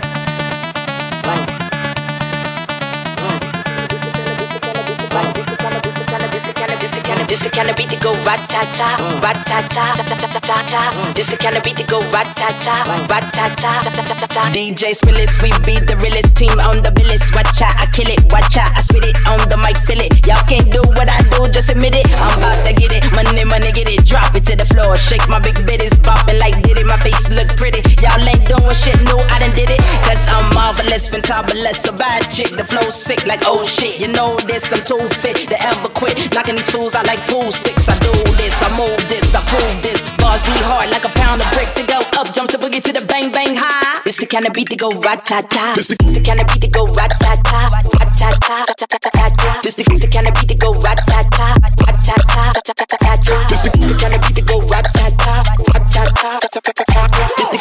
This 7.32 7.40
the 7.40 7.48
kind 7.48 7.72
of 7.72 7.80
beat 7.80 7.88
that 7.88 8.04
go 8.04 8.12
rat 8.28 8.44
ta 8.52 8.60
ta, 8.76 9.00
rat 9.24 9.40
ta 9.48 9.64
ta, 9.72 9.96
ta 9.96 10.04
ta 10.04 10.28
ta 10.28 10.60
ta. 10.68 10.82
This 11.16 11.32
the 11.32 11.40
kind 11.40 11.56
of 11.56 11.64
beat 11.64 11.80
that 11.80 11.88
go 11.88 12.04
rat 12.12 12.28
ta 12.36 12.52
ta, 12.60 12.76
rat 13.08 13.24
ta, 13.32 13.48
ta 13.56 13.72
ta 13.88 14.04
ta 14.04 14.04
ta 14.04 14.28
ta. 14.28 14.44
DJ 14.52 14.92
Spillis, 14.92 15.40
we 15.40 15.48
be 15.64 15.80
the 15.80 15.96
realest 16.04 16.36
team 16.36 16.52
on 16.60 16.84
the 16.84 16.92
billis. 16.92 17.32
Watch 17.32 17.64
out, 17.64 17.72
I 17.80 17.88
kill 17.96 18.12
it, 18.12 18.20
watch 18.28 18.60
out, 18.60 18.68
I 18.76 18.84
spit 18.84 19.08
it 19.08 19.16
on 19.32 19.40
the 19.48 19.56
mic, 19.56 19.80
feel 19.80 20.04
it. 20.04 20.12
Y'all 20.28 20.44
can't 20.44 20.68
do 20.68 20.84
what 20.92 21.08
I 21.08 21.24
do, 21.32 21.48
just 21.56 21.72
admit 21.72 21.96
it. 21.96 22.04
I'm 22.20 22.36
about 22.36 22.68
to 22.68 22.76
get 22.76 22.92
it, 22.92 23.08
money, 23.16 23.48
money, 23.48 23.72
get 23.72 23.88
it, 23.88 24.04
drop 24.04 24.36
it 24.36 24.44
to 24.52 24.60
the 24.60 24.68
floor. 24.68 25.00
Shake 25.00 25.24
my 25.32 25.40
big 25.40 25.56
bitties, 25.64 25.96
bopping 26.04 26.36
like 26.36 26.60
did 26.68 26.84
it. 26.84 26.86
My 26.86 27.00
face 27.00 27.32
look 27.32 27.48
pretty. 27.56 27.80
Y'all 28.04 28.20
ain't 28.28 28.44
doing 28.44 28.76
shit 28.76 29.00
new, 29.08 29.16
I 29.32 29.40
done 29.40 29.56
did 29.56 29.72
it. 29.72 29.80
Cause 30.04 30.20
I'm 30.28 30.52
marvelous, 30.52 31.08
fantabulous, 31.08 31.80
a 31.88 31.96
bad 31.96 32.28
chick. 32.28 32.52
The 32.60 32.68
flow 32.68 32.92
sick 32.92 33.24
like 33.24 33.48
oh 33.48 33.64
shit. 33.64 34.04
You 34.04 34.12
know 34.12 34.36
this, 34.44 34.68
I'm 34.76 34.84
too 34.84 35.00
fit 35.24 35.48
to 35.48 35.56
ever 35.64 35.88
quit. 35.96 36.20
Knocking 36.36 36.60
these 36.60 36.68
fools 36.68 36.92
out 36.92 37.08
like 37.08 37.21
pool 37.28 37.52
sticks. 37.52 37.90
I 37.90 37.98
do 38.00 38.12
this, 38.38 38.56
I 38.62 38.70
move 38.78 39.02
this, 39.10 39.36
I 39.36 39.42
prove 39.46 39.78
this. 39.82 40.02
Bars 40.18 40.42
be 40.44 40.56
hard 40.64 40.90
like 40.90 41.06
a 41.06 41.14
pound 41.18 41.42
of 41.42 41.50
bricks. 41.54 41.78
It 41.78 41.88
go 41.88 42.00
up, 42.20 42.34
jumps 42.34 42.52
the 42.54 42.58
boogie 42.58 42.82
to 42.84 42.94
the 42.94 43.04
bang 43.06 43.32
bang 43.32 43.56
high. 43.56 44.02
This 44.06 44.18
the 44.18 44.26
kind 44.26 44.46
of 44.46 44.54
beat 44.54 44.70
to 44.70 44.78
go 44.78 44.90
rat 45.02 45.26
ta 45.26 45.42
ta. 45.42 45.74
This 45.76 45.88
the 45.88 45.98
kind 45.98 46.40
of 46.40 46.48
beat 46.48 46.62
to 46.62 46.70
go 46.70 46.88
rat 46.94 47.14
ta 47.20 47.36
ta, 47.44 47.60
rat 47.74 48.12
ta 48.18 48.30
ta 48.40 48.66
ta 48.68 48.86
ta 48.88 48.98
ta 48.98 49.30
ta. 49.36 49.62
This 49.64 49.76
the 49.76 50.10
kind 50.12 50.28
of 50.28 50.34
beat 50.36 50.50
to 50.50 50.56
go 50.56 50.74
rat 50.80 51.00
ta 51.08 51.24
ta, 51.30 51.48
rat 51.62 51.98
ta 52.06 52.16
ta 52.28 52.62
ta 52.64 52.74
ta 52.74 52.86
ta 52.86 53.16
ta. 53.18 53.38
This 53.50 53.62
the 53.62 53.72
kind 54.00 54.16
of 54.16 54.22
beat 54.22 54.36
to 54.36 54.44
go 54.44 54.62
rat 54.72 54.88
ta 54.94 55.08
ta, 55.24 55.34
rat 55.74 55.84
ta 55.92 56.04
ta 56.16 56.40
ta 56.42 56.60
ta 56.60 56.72
ta 56.74 56.84
ta. 56.86 57.61